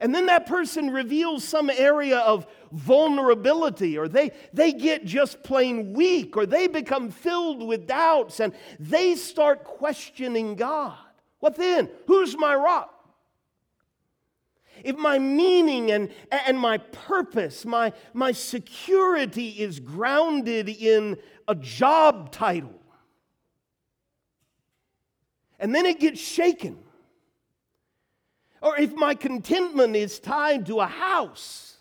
And 0.00 0.14
then 0.14 0.26
that 0.26 0.46
person 0.46 0.90
reveals 0.90 1.42
some 1.42 1.70
area 1.70 2.18
of 2.18 2.46
vulnerability, 2.70 3.98
or 3.98 4.06
they, 4.06 4.30
they 4.52 4.72
get 4.72 5.04
just 5.04 5.42
plain 5.42 5.92
weak, 5.92 6.36
or 6.36 6.46
they 6.46 6.68
become 6.68 7.10
filled 7.10 7.62
with 7.66 7.86
doubts, 7.86 8.40
and 8.40 8.52
they 8.78 9.16
start 9.16 9.64
questioning 9.64 10.54
God. 10.54 10.96
What 11.40 11.56
then? 11.56 11.90
Who's 12.06 12.36
my 12.36 12.54
rock? 12.54 12.94
If 14.84 14.96
my 14.96 15.18
meaning 15.18 15.90
and, 15.90 16.10
and 16.30 16.58
my 16.58 16.78
purpose, 16.78 17.64
my, 17.64 17.92
my 18.12 18.30
security 18.30 19.48
is 19.48 19.80
grounded 19.80 20.68
in 20.68 21.16
a 21.48 21.56
job 21.56 22.30
title, 22.30 22.80
and 25.58 25.74
then 25.74 25.86
it 25.86 25.98
gets 25.98 26.20
shaken, 26.20 26.78
or 28.68 28.78
if 28.78 28.92
my 28.94 29.14
contentment 29.14 29.96
is 29.96 30.18
tied 30.18 30.66
to 30.66 30.80
a 30.80 30.86
house, 30.86 31.78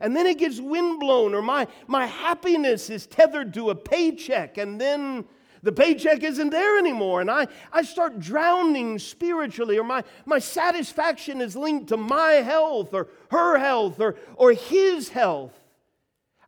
and 0.00 0.14
then 0.14 0.26
it 0.26 0.36
gets 0.36 0.60
windblown, 0.60 1.34
or 1.34 1.40
my, 1.40 1.66
my 1.86 2.04
happiness 2.04 2.90
is 2.90 3.06
tethered 3.06 3.54
to 3.54 3.70
a 3.70 3.74
paycheck, 3.74 4.58
and 4.58 4.78
then 4.78 5.24
the 5.62 5.72
paycheck 5.72 6.22
isn't 6.22 6.50
there 6.50 6.76
anymore, 6.76 7.22
and 7.22 7.30
I, 7.30 7.46
I 7.72 7.82
start 7.82 8.20
drowning 8.20 8.98
spiritually, 8.98 9.78
or 9.78 9.84
my, 9.84 10.04
my 10.26 10.38
satisfaction 10.38 11.40
is 11.40 11.56
linked 11.56 11.88
to 11.88 11.96
my 11.96 12.32
health, 12.32 12.92
or 12.92 13.08
her 13.30 13.58
health, 13.58 13.98
or, 13.98 14.16
or 14.36 14.52
his 14.52 15.08
health. 15.08 15.58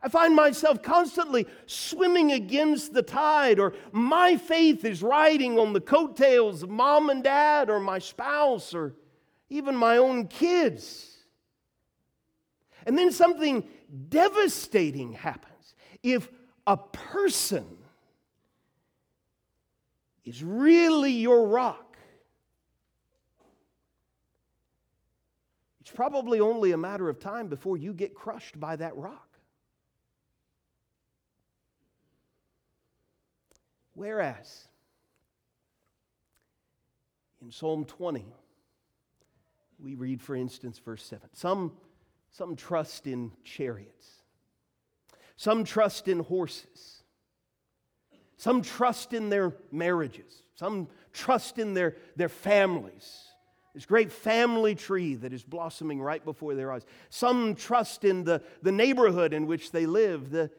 I 0.03 0.09
find 0.09 0.35
myself 0.35 0.83
constantly 0.83 1.47
swimming 1.65 2.31
against 2.31 2.93
the 2.93 3.01
tide, 3.01 3.57
or 3.59 3.73
my 3.91 4.37
faith 4.37 4.85
is 4.85 5.01
riding 5.01 5.57
on 5.57 5.73
the 5.73 5.81
coattails 5.81 6.61
of 6.61 6.69
mom 6.69 7.09
and 7.09 7.23
dad, 7.23 7.71
or 7.71 7.79
my 7.79 7.97
spouse, 7.97 8.75
or 8.75 8.93
even 9.53 9.75
my 9.75 9.97
own 9.97 10.27
kids. 10.27 11.15
And 12.85 12.97
then 12.97 13.11
something 13.11 13.63
devastating 14.09 15.13
happens. 15.13 15.75
If 16.01 16.29
a 16.65 16.75
person 16.75 17.65
is 20.25 20.43
really 20.43 21.11
your 21.11 21.47
rock, 21.47 21.97
it's 25.81 25.91
probably 25.91 26.39
only 26.39 26.71
a 26.71 26.77
matter 26.77 27.07
of 27.07 27.19
time 27.19 27.47
before 27.47 27.77
you 27.77 27.93
get 27.93 28.15
crushed 28.15 28.59
by 28.59 28.75
that 28.77 28.95
rock. 28.97 29.29
Whereas, 33.93 34.67
in 37.39 37.51
Psalm 37.51 37.85
20, 37.85 38.25
we 39.83 39.95
read, 39.95 40.21
for 40.21 40.35
instance, 40.35 40.79
verse 40.79 41.03
7 41.03 41.29
Some 41.33 41.73
some 42.33 42.55
trust 42.55 43.05
in 43.05 43.31
chariots, 43.43 44.23
some 45.37 45.63
trust 45.63 46.07
in 46.07 46.19
horses, 46.19 47.03
Some 48.37 48.61
trust 48.61 49.13
in 49.13 49.29
their 49.29 49.53
marriages, 49.71 50.43
some 50.55 50.89
trust 51.13 51.59
in 51.59 51.75
their, 51.75 51.95
their 52.15 52.27
families. 52.27 53.27
This 53.73 53.85
great 53.85 54.11
family 54.11 54.75
tree 54.75 55.15
that 55.15 55.31
is 55.31 55.43
blossoming 55.43 56.01
right 56.01 56.23
before 56.25 56.53
their 56.55 56.71
eyes. 56.71 56.85
Some 57.09 57.55
trust 57.55 58.03
in 58.03 58.23
the, 58.23 58.41
the 58.61 58.71
neighborhood 58.71 59.31
in 59.33 59.47
which 59.47 59.71
they 59.71 59.85
live, 59.85 60.29
the, 60.29 60.51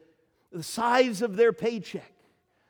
the 0.50 0.62
size 0.62 1.20
of 1.20 1.36
their 1.36 1.52
paycheck. 1.52 2.12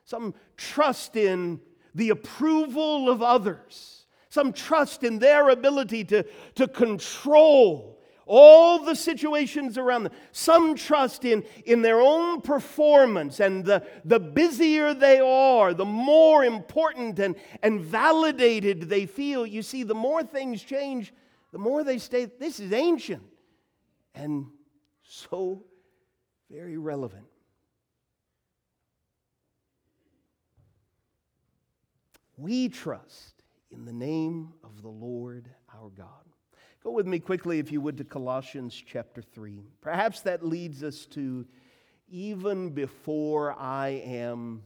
Some 0.05 0.35
trust 0.57 1.14
in 1.14 1.61
the 1.95 2.11
approval 2.11 3.09
of 3.09 3.23
others. 3.23 4.04
Some 4.35 4.53
trust 4.53 5.05
in 5.05 5.20
their 5.20 5.51
ability 5.51 6.03
to, 6.07 6.25
to 6.57 6.66
control 6.66 8.01
all 8.27 8.85
the 8.85 8.97
situations 8.97 9.79
around 9.79 10.03
them. 10.03 10.12
Some 10.33 10.75
trust 10.75 11.25
in, 11.25 11.44
in 11.66 11.83
their 11.83 12.01
own 12.01 12.40
performance, 12.40 13.38
and 13.38 13.64
the, 13.64 13.87
the 14.05 14.18
busier 14.18 14.92
they 14.92 15.20
are, 15.20 15.73
the 15.73 15.85
more 15.85 16.44
important 16.44 17.20
and, 17.20 17.37
and 17.62 17.81
validated 17.81 18.88
they 18.88 19.07
feel. 19.07 19.47
You 19.47 19.62
see, 19.62 19.85
the 19.85 19.94
more 19.94 20.25
things 20.25 20.64
change, 20.64 21.14
the 21.53 21.61
more 21.61 21.85
they 21.85 21.99
stay. 21.99 22.25
This 22.25 22.59
is 22.59 22.73
ancient 22.73 23.23
and 24.16 24.47
so 25.05 25.62
very 26.51 26.77
relevant. 26.77 27.27
We 32.37 32.68
trust 32.68 33.34
in 33.77 33.85
the 33.85 33.93
name 33.93 34.53
of 34.63 34.83
the 34.83 34.89
Lord 34.89 35.49
our 35.75 35.91
God. 35.91 36.09
Go 36.83 36.91
with 36.91 37.07
me 37.07 37.19
quickly, 37.19 37.59
if 37.59 37.73
you 37.73 37.81
would, 37.81 37.97
to 37.97 38.05
Colossians 38.05 38.75
chapter 38.75 39.23
3. 39.23 39.63
Perhaps 39.81 40.21
that 40.23 40.45
leads 40.45 40.83
us 40.83 41.07
to 41.07 41.47
even 42.11 42.71
before 42.71 43.53
I 43.59 44.03
am. 44.05 44.63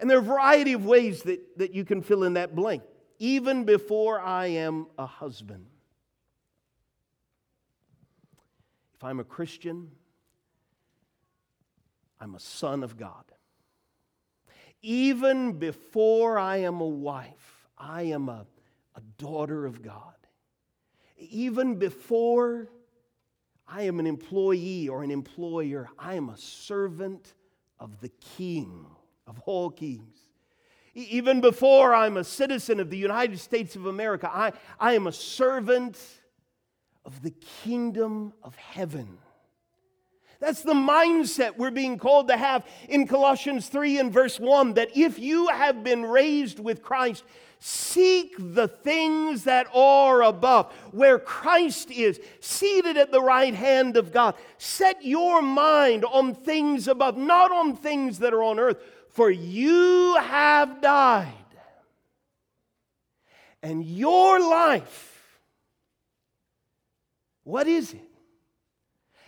And 0.00 0.10
there 0.10 0.18
are 0.18 0.20
a 0.20 0.24
variety 0.24 0.72
of 0.72 0.84
ways 0.84 1.22
that, 1.22 1.58
that 1.58 1.72
you 1.72 1.84
can 1.84 2.02
fill 2.02 2.24
in 2.24 2.34
that 2.34 2.56
blank. 2.56 2.82
Even 3.18 3.64
before 3.64 4.20
I 4.20 4.46
am 4.46 4.86
a 4.98 5.06
husband. 5.06 5.66
If 8.94 9.04
I'm 9.04 9.20
a 9.20 9.24
Christian, 9.24 9.92
I'm 12.20 12.34
a 12.34 12.40
son 12.40 12.82
of 12.82 12.96
God. 12.96 13.24
Even 14.82 15.52
before 15.52 16.38
I 16.38 16.58
am 16.58 16.80
a 16.80 16.86
wife, 16.86 17.61
I 17.82 18.02
am 18.04 18.28
a, 18.28 18.46
a 18.94 19.00
daughter 19.18 19.66
of 19.66 19.82
God 19.82 20.14
even 21.30 21.76
before 21.76 22.68
I 23.66 23.82
am 23.82 24.00
an 24.00 24.06
employee 24.06 24.88
or 24.88 25.02
an 25.02 25.10
employer, 25.10 25.88
I 25.98 26.14
am 26.14 26.28
a 26.28 26.36
servant 26.36 27.34
of 27.78 28.00
the 28.00 28.10
King 28.36 28.86
of 29.26 29.40
all 29.46 29.70
kings. 29.70 30.18
Even 30.94 31.40
before 31.40 31.94
I'm 31.94 32.18
a 32.18 32.24
citizen 32.24 32.80
of 32.80 32.90
the 32.90 32.98
United 32.98 33.38
States 33.38 33.76
of 33.76 33.86
America, 33.86 34.30
I, 34.32 34.52
I 34.78 34.92
am 34.92 35.06
a 35.06 35.12
servant 35.12 35.98
of 37.04 37.22
the 37.22 37.32
kingdom 37.64 38.34
of 38.42 38.54
heaven. 38.56 39.16
That's 40.38 40.62
the 40.62 40.74
mindset 40.74 41.56
we're 41.56 41.70
being 41.70 41.98
called 41.98 42.28
to 42.28 42.36
have 42.36 42.66
in 42.88 43.06
Colossians 43.06 43.68
3 43.68 44.00
and 44.00 44.12
verse 44.12 44.38
1 44.38 44.74
that 44.74 44.94
if 44.94 45.18
you 45.18 45.48
have 45.48 45.82
been 45.82 46.04
raised 46.04 46.58
with 46.58 46.82
Christ, 46.82 47.24
Seek 47.64 48.34
the 48.36 48.66
things 48.66 49.44
that 49.44 49.68
are 49.72 50.24
above, 50.24 50.72
where 50.90 51.20
Christ 51.20 51.92
is, 51.92 52.20
seated 52.40 52.96
at 52.96 53.12
the 53.12 53.20
right 53.20 53.54
hand 53.54 53.96
of 53.96 54.10
God. 54.10 54.34
Set 54.58 55.04
your 55.04 55.40
mind 55.40 56.04
on 56.04 56.34
things 56.34 56.88
above, 56.88 57.16
not 57.16 57.52
on 57.52 57.76
things 57.76 58.18
that 58.18 58.34
are 58.34 58.42
on 58.42 58.58
earth, 58.58 58.82
for 59.10 59.30
you 59.30 60.16
have 60.16 60.80
died. 60.80 61.32
And 63.62 63.84
your 63.84 64.40
life, 64.40 65.38
what 67.44 67.68
is 67.68 67.92
it? 67.92 68.10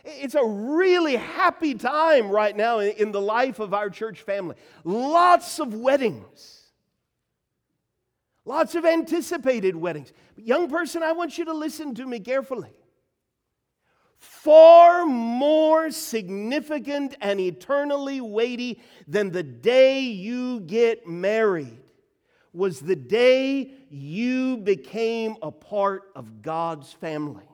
It's 0.04 0.34
a 0.34 0.44
really 0.44 1.14
happy 1.14 1.76
time 1.76 2.30
right 2.30 2.56
now 2.56 2.80
in 2.80 3.12
the 3.12 3.20
life 3.20 3.60
of 3.60 3.72
our 3.72 3.90
church 3.90 4.22
family. 4.22 4.56
Lots 4.82 5.60
of 5.60 5.72
weddings 5.72 6.63
Lots 8.44 8.74
of 8.74 8.84
anticipated 8.84 9.74
weddings. 9.74 10.12
But 10.34 10.46
young 10.46 10.68
person, 10.68 11.02
I 11.02 11.12
want 11.12 11.38
you 11.38 11.46
to 11.46 11.54
listen 11.54 11.94
to 11.94 12.06
me 12.06 12.20
carefully. 12.20 12.72
Far 14.18 15.06
more 15.06 15.90
significant 15.90 17.16
and 17.20 17.40
eternally 17.40 18.20
weighty 18.20 18.80
than 19.08 19.30
the 19.30 19.42
day 19.42 20.00
you 20.00 20.60
get 20.60 21.06
married 21.06 21.78
was 22.52 22.80
the 22.80 22.96
day 22.96 23.72
you 23.90 24.58
became 24.58 25.36
a 25.42 25.50
part 25.50 26.04
of 26.14 26.42
God's 26.42 26.92
family. 26.92 27.44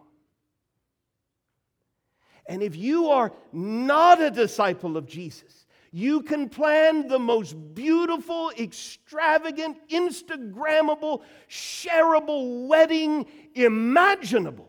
And 2.47 2.63
if 2.63 2.77
you 2.77 3.09
are 3.09 3.33
not 3.53 4.21
a 4.21 4.31
disciple 4.31 4.97
of 4.97 5.07
Jesus, 5.07 5.67
you 5.93 6.23
can 6.23 6.49
plan 6.49 7.09
the 7.09 7.19
most 7.19 7.57
beautiful, 7.75 8.53
extravagant, 8.59 9.77
Instagrammable, 9.89 11.23
shareable 11.49 12.69
wedding 12.69 13.27
imaginable. 13.55 14.69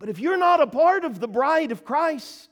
But 0.00 0.08
if 0.08 0.18
you're 0.18 0.38
not 0.38 0.60
a 0.60 0.66
part 0.66 1.04
of 1.04 1.20
the 1.20 1.28
bride 1.28 1.70
of 1.70 1.84
Christ, 1.84 2.50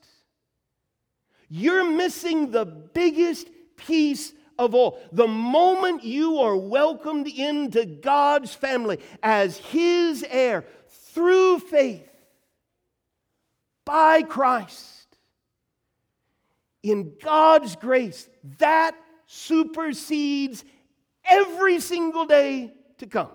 you're 1.49 1.88
missing 1.88 2.51
the 2.51 2.64
biggest 2.64 3.49
piece 3.77 4.33
of 4.59 4.75
all. 4.75 5.01
The 5.12 5.29
moment 5.29 6.05
you 6.05 6.38
are 6.38 6.57
welcomed 6.57 7.27
into 7.27 7.85
God's 7.85 8.55
family 8.55 9.01
as 9.23 9.57
His 9.59 10.25
heir 10.29 10.64
through 10.88 11.61
faith 11.61 12.09
by 13.85 14.23
Christ 14.23 14.95
in 16.90 17.14
God's 17.22 17.77
grace, 17.77 18.29
that 18.59 18.96
supersedes 19.27 20.64
every 21.29 21.81
single 21.81 22.25
day 22.25 22.72
to 22.99 23.07
come. 23.07 23.31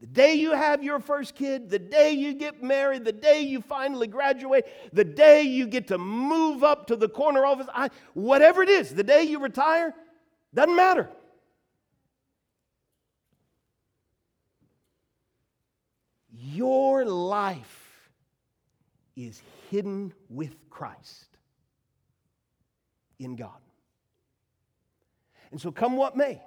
The 0.00 0.06
day 0.06 0.34
you 0.34 0.52
have 0.52 0.84
your 0.84 1.00
first 1.00 1.34
kid, 1.34 1.68
the 1.68 1.80
day 1.80 2.12
you 2.12 2.32
get 2.34 2.62
married, 2.62 3.04
the 3.04 3.12
day 3.12 3.40
you 3.40 3.60
finally 3.60 4.06
graduate, 4.06 4.66
the 4.92 5.02
day 5.02 5.42
you 5.42 5.66
get 5.66 5.88
to 5.88 5.98
move 5.98 6.62
up 6.62 6.86
to 6.86 6.96
the 6.96 7.08
corner 7.08 7.44
office, 7.44 7.66
I, 7.74 7.90
whatever 8.14 8.62
it 8.62 8.68
is, 8.68 8.94
the 8.94 9.02
day 9.02 9.24
you 9.24 9.40
retire, 9.40 9.92
doesn't 10.54 10.76
matter. 10.76 11.08
Your 16.30 17.04
life 17.04 18.12
is 19.16 19.42
hidden 19.68 20.14
with 20.28 20.54
Christ 20.70 21.37
in 23.18 23.36
God. 23.36 23.60
And 25.50 25.60
so, 25.60 25.72
come 25.72 25.96
what 25.96 26.16
may, 26.16 26.42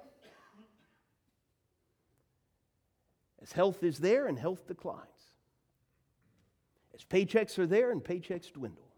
as 3.40 3.52
health 3.52 3.82
is 3.82 3.98
there 3.98 4.26
and 4.26 4.38
health 4.38 4.66
declines, 4.66 5.06
as 6.94 7.04
paychecks 7.04 7.58
are 7.58 7.66
there 7.66 7.90
and 7.90 8.02
paychecks 8.02 8.52
dwindle, 8.52 8.88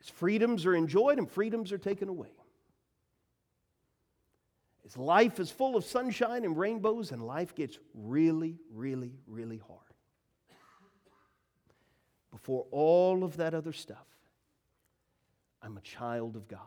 as 0.00 0.08
freedoms 0.08 0.64
are 0.64 0.74
enjoyed 0.74 1.18
and 1.18 1.30
freedoms 1.30 1.72
are 1.72 1.78
taken 1.78 2.08
away, 2.08 2.32
as 4.86 4.96
life 4.96 5.38
is 5.38 5.50
full 5.50 5.76
of 5.76 5.84
sunshine 5.84 6.44
and 6.44 6.56
rainbows 6.56 7.12
and 7.12 7.22
life 7.22 7.54
gets 7.54 7.78
really, 7.94 8.58
really, 8.72 9.12
really 9.26 9.58
hard. 9.58 9.80
Before 12.30 12.66
all 12.70 13.24
of 13.24 13.36
that 13.36 13.54
other 13.54 13.72
stuff, 13.72 14.06
I'm 15.64 15.76
a 15.78 15.80
child 15.80 16.36
of 16.36 16.46
God. 16.46 16.60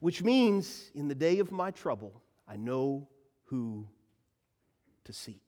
Which 0.00 0.22
means 0.22 0.90
in 0.94 1.08
the 1.08 1.14
day 1.14 1.38
of 1.38 1.52
my 1.52 1.70
trouble, 1.70 2.22
I 2.48 2.56
know 2.56 3.08
who 3.44 3.86
to 5.04 5.12
seek. 5.12 5.45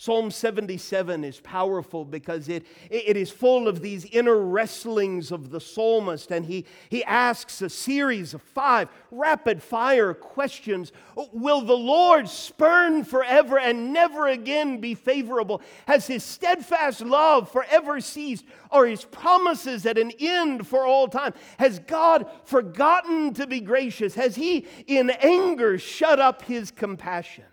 Psalm 0.00 0.30
77 0.30 1.24
is 1.24 1.40
powerful 1.40 2.06
because 2.06 2.48
it, 2.48 2.64
it 2.88 3.18
is 3.18 3.30
full 3.30 3.68
of 3.68 3.82
these 3.82 4.06
inner 4.06 4.38
wrestlings 4.38 5.30
of 5.30 5.50
the 5.50 5.60
psalmist, 5.60 6.30
and 6.30 6.46
he, 6.46 6.64
he 6.88 7.04
asks 7.04 7.60
a 7.60 7.68
series 7.68 8.32
of 8.32 8.40
five 8.40 8.88
rapid 9.10 9.62
fire 9.62 10.14
questions 10.14 10.90
Will 11.34 11.60
the 11.60 11.76
Lord 11.76 12.30
spurn 12.30 13.04
forever 13.04 13.58
and 13.58 13.92
never 13.92 14.26
again 14.26 14.80
be 14.80 14.94
favorable? 14.94 15.60
Has 15.86 16.06
his 16.06 16.24
steadfast 16.24 17.02
love 17.02 17.52
forever 17.52 18.00
ceased? 18.00 18.46
Are 18.70 18.86
his 18.86 19.04
promises 19.04 19.84
at 19.84 19.98
an 19.98 20.12
end 20.18 20.66
for 20.66 20.86
all 20.86 21.08
time? 21.08 21.34
Has 21.58 21.78
God 21.78 22.26
forgotten 22.44 23.34
to 23.34 23.46
be 23.46 23.60
gracious? 23.60 24.14
Has 24.14 24.34
he 24.34 24.66
in 24.86 25.10
anger 25.10 25.76
shut 25.76 26.18
up 26.18 26.40
his 26.40 26.70
compassion? 26.70 27.44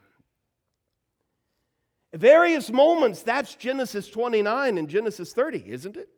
Various 2.13 2.71
moments, 2.71 3.21
that's 3.21 3.55
Genesis 3.55 4.09
29 4.09 4.77
and 4.77 4.87
Genesis 4.87 5.33
30, 5.33 5.63
isn't 5.67 5.97
it? 5.97 6.09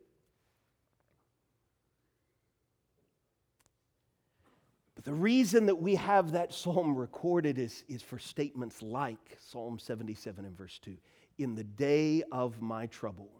But 4.94 5.04
the 5.04 5.14
reason 5.14 5.66
that 5.66 5.76
we 5.76 5.94
have 5.96 6.32
that 6.32 6.52
psalm 6.52 6.94
recorded 6.94 7.58
is, 7.58 7.84
is 7.88 8.02
for 8.02 8.18
statements 8.18 8.82
like 8.82 9.38
Psalm 9.40 9.78
77 9.78 10.44
and 10.44 10.56
verse 10.56 10.78
2 10.78 10.96
In 11.38 11.54
the 11.54 11.64
day 11.64 12.22
of 12.30 12.60
my 12.60 12.86
trouble, 12.86 13.30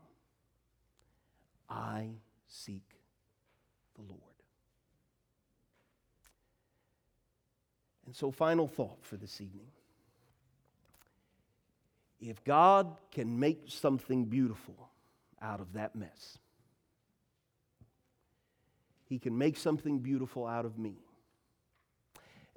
I 1.69 2.09
seek 2.49 2.83
the 3.95 4.03
Lord. 4.03 4.23
And 8.07 8.17
so, 8.17 8.31
final 8.31 8.67
thought 8.67 9.05
for 9.05 9.17
this 9.17 9.41
evening. 9.41 9.69
If 12.21 12.45
God 12.45 12.97
can 13.13 13.41
make 13.41 13.65
something 13.69 14.27
beautiful 14.27 14.91
out 15.41 15.61
of 15.61 15.73
that 15.73 15.97
mess, 15.97 16.39
He 19.07 19.19
can 19.19 19.37
make 19.37 19.57
something 19.57 20.01
beautiful 20.01 20.47
out 20.47 20.67
of 20.67 20.79
me 20.79 20.97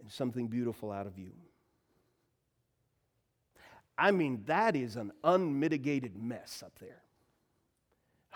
and 0.01 0.11
something 0.11 0.47
beautiful 0.47 0.91
out 0.91 1.07
of 1.07 1.17
you. 1.17 1.31
I 3.97 4.11
mean, 4.11 4.43
that 4.47 4.75
is 4.75 4.95
an 4.95 5.11
unmitigated 5.23 6.17
mess 6.17 6.63
up 6.65 6.77
there. 6.79 7.01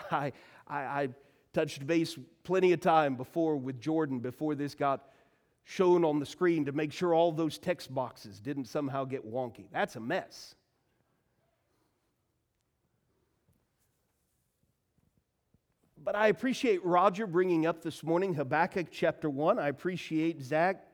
I, 0.11 0.32
I, 0.67 0.80
I 0.80 1.09
touched 1.53 1.86
base 1.86 2.17
plenty 2.43 2.71
of 2.71 2.80
time 2.80 3.15
before 3.15 3.57
with 3.57 3.82
Jordan 3.82 4.19
before 4.19 4.55
this 4.55 4.75
got 4.75 5.09
shown 5.63 6.05
on 6.05 6.19
the 6.19 6.25
screen 6.25 6.65
to 6.65 6.71
make 6.71 6.93
sure 6.93 7.13
all 7.13 7.32
those 7.32 7.57
text 7.57 7.93
boxes 7.93 8.39
didn't 8.39 8.65
somehow 8.65 9.03
get 9.03 9.30
wonky. 9.30 9.65
That's 9.71 9.97
a 9.97 9.99
mess. 9.99 10.55
But 16.08 16.16
I 16.16 16.28
appreciate 16.28 16.86
Roger 16.86 17.28
bringing 17.28 17.66
up 17.66 17.82
this 17.82 18.01
morning 18.01 18.34
Habakkuk 18.34 18.88
chapter 18.89 19.30
1. 19.30 19.60
I 19.60 19.68
appreciate 19.68 20.41
Zach 20.41 20.88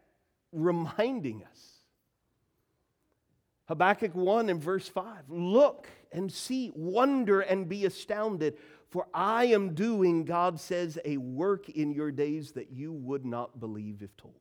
reminding 0.52 1.44
us. 1.44 1.84
Habakkuk 3.66 4.16
1 4.16 4.50
and 4.50 4.60
verse 4.60 4.88
5 4.88 5.30
Look 5.30 5.88
and 6.12 6.32
see, 6.32 6.72
wonder 6.74 7.42
and 7.42 7.70
be 7.70 7.86
astounded, 7.86 8.58
for 8.90 9.06
I 9.14 9.46
am 9.46 9.76
doing, 9.76 10.26
God 10.26 10.60
says, 10.60 10.98
a 11.06 11.18
work 11.18 11.70
in 11.70 11.92
your 11.92 12.12
days 12.12 12.54
that 12.54 12.72
you 12.72 12.92
would 12.92 13.24
not 13.24 13.60
believe 13.60 14.02
if 14.02 14.18
told. 14.18 14.34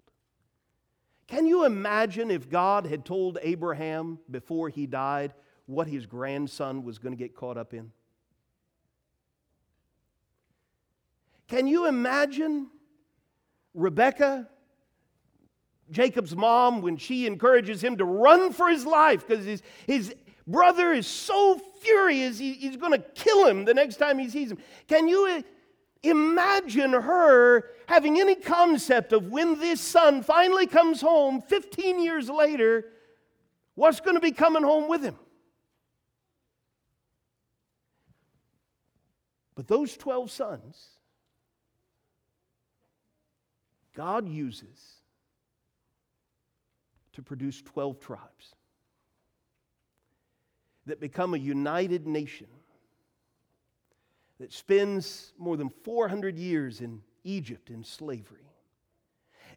Can 1.26 1.46
you 1.46 1.66
imagine 1.66 2.30
if 2.30 2.48
God 2.48 2.86
had 2.86 3.04
told 3.04 3.36
Abraham 3.42 4.20
before 4.30 4.70
he 4.70 4.86
died 4.86 5.34
what 5.66 5.86
his 5.86 6.06
grandson 6.06 6.82
was 6.82 6.98
going 6.98 7.12
to 7.12 7.22
get 7.22 7.36
caught 7.36 7.58
up 7.58 7.74
in? 7.74 7.92
Can 11.48 11.66
you 11.66 11.86
imagine 11.86 12.68
Rebecca 13.74 14.48
Jacob's 15.92 16.34
mom 16.34 16.80
when 16.80 16.96
she 16.96 17.26
encourages 17.26 17.82
him 17.82 17.98
to 17.98 18.04
run 18.04 18.52
for 18.52 18.68
his 18.68 18.84
life 18.86 19.26
because 19.26 19.44
his, 19.44 19.62
his 19.86 20.14
brother 20.46 20.92
is 20.92 21.06
so 21.06 21.60
furious 21.80 22.38
he, 22.38 22.54
he's 22.54 22.76
going 22.76 22.92
to 22.92 23.04
kill 23.14 23.46
him 23.46 23.64
the 23.64 23.74
next 23.74 23.96
time 23.96 24.18
he 24.18 24.28
sees 24.28 24.50
him. 24.50 24.58
Can 24.88 25.06
you 25.06 25.44
imagine 26.02 26.92
her 26.92 27.70
having 27.86 28.18
any 28.18 28.34
concept 28.34 29.12
of 29.12 29.30
when 29.30 29.60
this 29.60 29.80
son 29.80 30.22
finally 30.22 30.66
comes 30.66 31.00
home 31.00 31.42
15 31.42 32.02
years 32.02 32.28
later, 32.28 32.86
what's 33.74 34.00
going 34.00 34.16
to 34.16 34.20
be 34.20 34.32
coming 34.32 34.62
home 34.62 34.88
with 34.88 35.02
him? 35.02 35.16
But 39.54 39.68
those 39.68 39.96
12 39.96 40.30
sons, 40.30 40.88
God 43.94 44.28
uses 44.28 44.96
to 47.12 47.22
produce 47.22 47.60
12 47.62 48.00
tribes 48.00 48.54
that 50.86 51.00
become 51.00 51.34
a 51.34 51.38
united 51.38 52.06
nation 52.06 52.46
that 54.40 54.52
spends 54.52 55.32
more 55.38 55.56
than 55.56 55.68
400 55.68 56.38
years 56.38 56.80
in 56.80 57.02
Egypt 57.24 57.70
in 57.70 57.84
slavery 57.84 58.52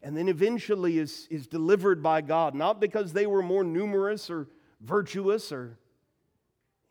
and 0.02 0.16
then 0.16 0.28
eventually 0.28 0.98
is, 0.98 1.26
is 1.30 1.46
delivered 1.46 2.02
by 2.02 2.20
God, 2.20 2.54
not 2.54 2.80
because 2.80 3.12
they 3.12 3.26
were 3.26 3.42
more 3.42 3.64
numerous 3.64 4.30
or 4.30 4.48
virtuous 4.80 5.52
or 5.52 5.78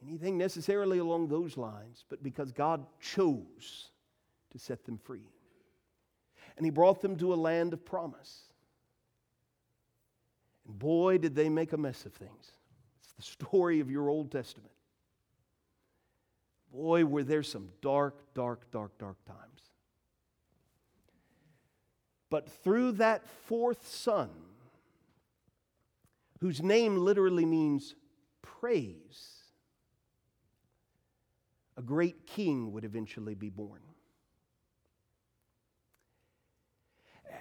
anything 0.05 0.37
necessarily 0.37 0.97
along 0.97 1.27
those 1.27 1.57
lines, 1.57 2.03
but 2.09 2.21
because 2.21 2.51
God 2.51 2.85
chose 2.99 3.89
to 4.51 4.59
set 4.59 4.83
them 4.85 4.97
free. 4.97 5.29
And 6.57 6.65
He 6.65 6.69
brought 6.69 7.01
them 7.01 7.17
to 7.17 7.33
a 7.33 7.35
land 7.35 7.73
of 7.73 7.85
promise. 7.85 8.43
And 10.67 10.77
boy, 10.79 11.17
did 11.17 11.35
they 11.35 11.49
make 11.49 11.73
a 11.73 11.77
mess 11.77 12.05
of 12.05 12.13
things. 12.13 12.51
It's 12.99 13.13
the 13.13 13.45
story 13.45 13.79
of 13.79 13.91
your 13.91 14.09
Old 14.09 14.31
Testament. 14.31 14.71
Boy, 16.71 17.05
were 17.05 17.23
there 17.23 17.43
some 17.43 17.69
dark, 17.81 18.33
dark, 18.33 18.69
dark, 18.71 18.97
dark 18.97 19.17
times. 19.25 19.39
But 22.29 22.49
through 22.49 22.93
that 22.93 23.25
fourth 23.27 23.87
son, 23.87 24.29
whose 26.41 26.61
name 26.61 26.97
literally 26.97 27.45
means 27.45 27.95
praise, 28.41 29.35
a 31.77 31.81
great 31.81 32.25
king 32.25 32.73
would 32.73 32.83
eventually 32.83 33.35
be 33.35 33.49
born. 33.49 33.79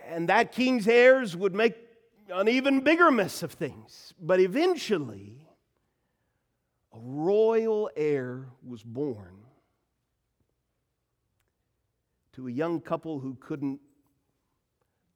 And 0.08 0.28
that 0.28 0.52
king's 0.52 0.86
heirs 0.86 1.36
would 1.36 1.54
make 1.54 1.74
an 2.32 2.48
even 2.48 2.80
bigger 2.80 3.10
mess 3.10 3.42
of 3.42 3.52
things. 3.52 4.14
But 4.20 4.40
eventually, 4.40 5.46
a 6.92 6.98
royal 6.98 7.90
heir 7.96 8.48
was 8.62 8.82
born 8.82 9.44
to 12.32 12.48
a 12.48 12.50
young 12.50 12.80
couple 12.80 13.20
who 13.20 13.36
couldn't 13.36 13.80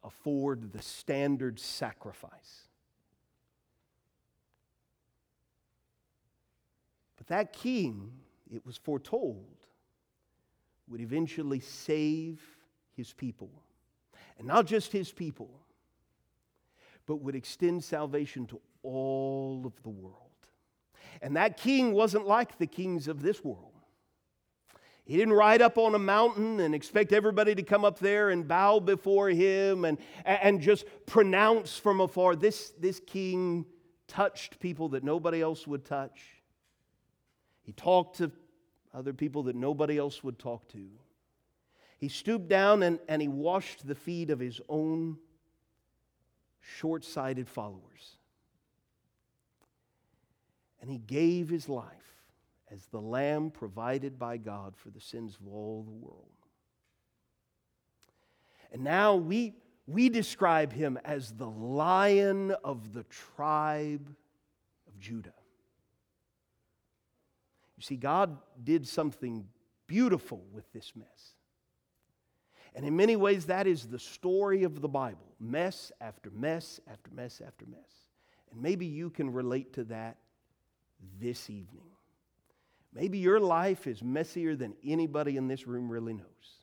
afford 0.05 0.73
the 0.73 0.83
standard 0.83 1.59
sacrifice. 1.59 2.69
But 7.17 7.27
that 7.29 7.53
king, 7.53 8.13
it 8.53 8.65
was 8.65 8.77
foretold, 8.77 9.67
would 10.87 11.01
eventually 11.01 11.61
save 11.61 12.41
his 12.97 13.13
people. 13.13 13.51
And 14.39 14.47
not 14.47 14.67
just 14.67 14.93
his 14.93 15.11
people, 15.11 15.51
but 17.07 17.17
would 17.17 17.35
extend 17.35 17.83
salvation 17.83 18.47
to 18.47 18.61
all 18.83 19.63
of 19.65 19.83
the 19.83 19.89
world. 19.89 20.15
And 21.21 21.37
that 21.37 21.57
king 21.57 21.93
wasn't 21.93 22.27
like 22.27 22.59
the 22.59 22.67
kings 22.67 23.09
of 23.09 23.23
this 23.23 23.43
world. 23.43 23.73
He 25.05 25.17
didn't 25.17 25.33
ride 25.33 25.63
up 25.63 25.79
on 25.79 25.95
a 25.95 25.99
mountain 25.99 26.61
and 26.61 26.75
expect 26.75 27.15
everybody 27.15 27.55
to 27.55 27.63
come 27.63 27.83
up 27.83 27.99
there 27.99 28.29
and 28.29 28.47
bow 28.47 28.79
before 28.79 29.31
him 29.31 29.87
and, 29.87 29.97
and 30.27 30.61
just 30.61 30.85
pronounce 31.07 31.79
from 31.79 32.01
afar. 32.03 32.37
This, 32.37 32.75
this 32.79 33.01
king 33.01 33.65
touched 34.07 34.61
people 34.61 34.91
that 34.91 35.03
nobody 35.03 35.41
else 35.41 35.67
would 35.67 35.87
touch. 35.87 36.21
He 37.63 37.73
talked 37.73 38.19
to 38.19 38.31
other 38.93 39.15
people 39.15 39.45
that 39.45 39.57
nobody 39.57 39.97
else 39.97 40.23
would 40.23 40.39
talk 40.39 40.69
to. 40.69 40.87
He 41.99 42.09
stooped 42.09 42.49
down 42.49 42.83
and, 42.83 43.01
and 43.09 43.21
he 43.21 43.29
washed 43.29 43.87
the 43.87 43.95
feet 43.95 44.31
of 44.31 44.39
his 44.39 44.61
own 44.69 45.19
short 46.61 47.05
sighted 47.05 47.49
followers. 47.49 48.17
And 50.81 50.89
he 50.89 50.99
gave 50.99 51.49
his 51.49 51.69
life 51.69 51.93
as 52.71 52.87
the 52.87 53.01
lamb 53.01 53.51
provided 53.51 54.19
by 54.19 54.37
God 54.37 54.75
for 54.77 54.91
the 54.91 55.01
sins 55.01 55.37
of 55.41 55.53
all 55.53 55.83
the 55.83 55.91
world. 55.91 56.29
And 58.73 58.85
now 58.85 59.17
we, 59.17 59.55
we 59.87 60.09
describe 60.09 60.73
him 60.73 60.99
as 61.05 61.33
the 61.33 61.49
lion 61.49 62.53
of 62.63 62.93
the 62.93 63.05
tribe 63.05 64.15
of 64.87 64.99
Judah. 65.01 65.33
You 67.77 67.83
see, 67.83 67.97
God 67.97 68.37
did 68.63 68.87
something 68.87 69.47
beautiful 69.87 70.45
with 70.53 70.71
this 70.73 70.93
mess. 70.95 71.35
And 72.79 72.87
in 72.87 72.95
many 72.95 73.17
ways, 73.17 73.47
that 73.47 73.67
is 73.67 73.89
the 73.89 73.99
story 73.99 74.63
of 74.63 74.81
the 74.81 74.87
Bible 74.87 75.35
mess 75.41 75.91
after 76.01 76.31
mess 76.31 76.79
after 76.89 77.11
mess 77.11 77.43
after 77.45 77.67
mess. 77.67 78.07
And 78.53 78.63
maybe 78.63 78.87
you 78.87 79.11
can 79.11 79.33
relate 79.33 79.73
to 79.73 79.85
that 79.85 80.17
this 81.21 81.51
evening. 81.51 81.83
Maybe 82.95 83.19
your 83.19 83.41
life 83.41 83.89
is 83.89 84.01
messier 84.01 84.55
than 84.55 84.75
anybody 84.85 85.37
in 85.37 85.49
this 85.49 85.67
room 85.67 85.91
really 85.91 86.13
knows. 86.13 86.58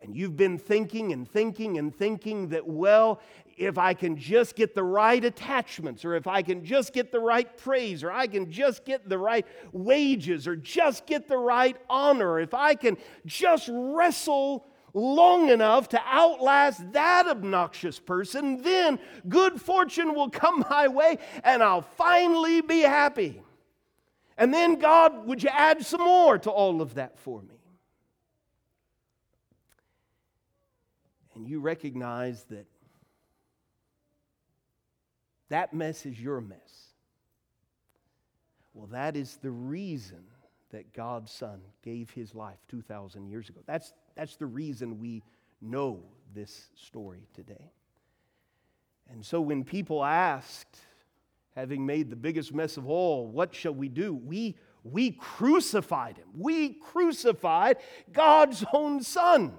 And 0.00 0.14
you've 0.16 0.36
been 0.36 0.58
thinking 0.58 1.12
and 1.12 1.28
thinking 1.28 1.78
and 1.78 1.94
thinking 1.94 2.48
that, 2.48 2.66
well, 2.66 3.20
if 3.56 3.78
I 3.78 3.94
can 3.94 4.16
just 4.16 4.54
get 4.54 4.74
the 4.74 4.84
right 4.84 5.24
attachments, 5.24 6.04
or 6.04 6.14
if 6.14 6.28
I 6.28 6.42
can 6.42 6.64
just 6.64 6.92
get 6.92 7.10
the 7.10 7.18
right 7.18 7.56
praise, 7.56 8.04
or 8.04 8.12
I 8.12 8.28
can 8.28 8.50
just 8.50 8.84
get 8.84 9.08
the 9.08 9.18
right 9.18 9.44
wages, 9.72 10.46
or 10.46 10.54
just 10.54 11.06
get 11.06 11.26
the 11.26 11.36
right 11.36 11.76
honor, 11.90 12.38
if 12.38 12.54
I 12.54 12.74
can 12.74 12.96
just 13.26 13.68
wrestle 13.72 14.64
long 14.94 15.48
enough 15.48 15.88
to 15.90 16.00
outlast 16.06 16.92
that 16.92 17.26
obnoxious 17.26 17.98
person, 17.98 18.62
then 18.62 18.98
good 19.28 19.60
fortune 19.60 20.14
will 20.14 20.30
come 20.30 20.64
my 20.70 20.88
way 20.88 21.18
and 21.44 21.62
I'll 21.62 21.82
finally 21.82 22.60
be 22.60 22.80
happy. 22.80 23.42
And 24.36 24.54
then, 24.54 24.76
God, 24.76 25.26
would 25.26 25.42
you 25.42 25.50
add 25.52 25.84
some 25.84 26.00
more 26.02 26.38
to 26.38 26.50
all 26.50 26.80
of 26.80 26.94
that 26.94 27.18
for 27.18 27.42
me? 27.42 27.57
And 31.38 31.46
you 31.46 31.60
recognize 31.60 32.42
that 32.50 32.66
that 35.50 35.72
mess 35.72 36.04
is 36.04 36.20
your 36.20 36.40
mess. 36.40 36.88
Well, 38.74 38.88
that 38.88 39.14
is 39.14 39.38
the 39.40 39.52
reason 39.52 40.24
that 40.72 40.92
God's 40.92 41.30
Son 41.30 41.60
gave 41.84 42.10
his 42.10 42.34
life 42.34 42.58
2,000 42.66 43.28
years 43.28 43.48
ago. 43.48 43.60
That's, 43.66 43.94
that's 44.16 44.34
the 44.34 44.46
reason 44.46 44.98
we 44.98 45.22
know 45.62 46.00
this 46.34 46.70
story 46.74 47.28
today. 47.34 47.70
And 49.08 49.24
so 49.24 49.40
when 49.40 49.62
people 49.62 50.04
asked, 50.04 50.76
having 51.54 51.86
made 51.86 52.10
the 52.10 52.16
biggest 52.16 52.52
mess 52.52 52.76
of 52.76 52.88
all, 52.88 53.28
what 53.28 53.54
shall 53.54 53.74
we 53.74 53.88
do? 53.88 54.12
We, 54.12 54.56
we 54.82 55.12
crucified 55.12 56.16
him. 56.16 56.26
We 56.36 56.70
crucified 56.74 57.76
God's 58.12 58.64
own 58.72 59.04
Son. 59.04 59.52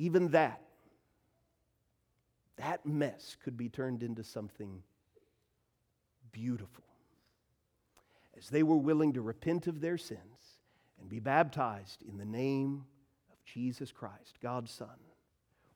Even 0.00 0.28
that, 0.28 0.62
that 2.56 2.86
mess 2.86 3.36
could 3.44 3.58
be 3.58 3.68
turned 3.68 4.02
into 4.02 4.24
something 4.24 4.82
beautiful 6.32 6.84
as 8.38 8.48
they 8.48 8.62
were 8.62 8.78
willing 8.78 9.12
to 9.12 9.20
repent 9.20 9.66
of 9.66 9.82
their 9.82 9.98
sins 9.98 10.56
and 10.98 11.10
be 11.10 11.20
baptized 11.20 12.02
in 12.08 12.16
the 12.16 12.24
name 12.24 12.86
of 13.30 13.44
Jesus 13.44 13.92
Christ, 13.92 14.38
God's 14.42 14.70
Son, 14.70 14.88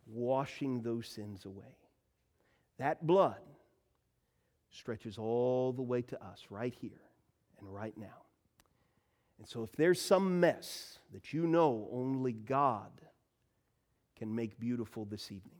washing 0.07 0.81
those 0.81 1.07
sins 1.07 1.45
away. 1.45 1.77
That 2.79 3.07
blood 3.07 3.43
stretches 4.71 5.19
all 5.19 5.75
the 5.75 5.83
way 5.83 6.01
to 6.01 6.25
us 6.25 6.47
right 6.49 6.75
here 6.81 7.03
and 7.61 7.75
right 7.75 7.97
now. 7.99 8.23
And 9.39 9.47
so, 9.47 9.65
if 9.65 9.73
there's 9.73 10.01
some 10.01 10.41
mess 10.41 10.99
that 11.13 11.35
you 11.35 11.47
know 11.47 11.89
only 11.93 12.33
God 12.33 13.03
can 14.17 14.35
make 14.35 14.59
beautiful 14.59 15.05
this 15.05 15.31
evening, 15.31 15.59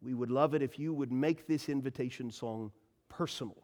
we 0.00 0.14
would 0.14 0.30
love 0.30 0.54
it 0.54 0.62
if 0.62 0.78
you 0.78 0.92
would 0.92 1.12
make 1.12 1.46
this 1.46 1.68
invitation 1.68 2.30
song 2.30 2.72
personal 3.08 3.56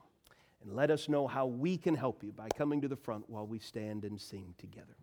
and 0.62 0.74
let 0.74 0.90
us 0.90 1.08
know 1.08 1.26
how 1.26 1.46
we 1.46 1.76
can 1.76 1.94
help 1.94 2.22
you 2.22 2.32
by 2.32 2.48
coming 2.56 2.80
to 2.80 2.88
the 2.88 2.96
front 2.96 3.28
while 3.28 3.46
we 3.46 3.58
stand 3.58 4.04
and 4.04 4.20
sing 4.20 4.54
together. 4.58 4.96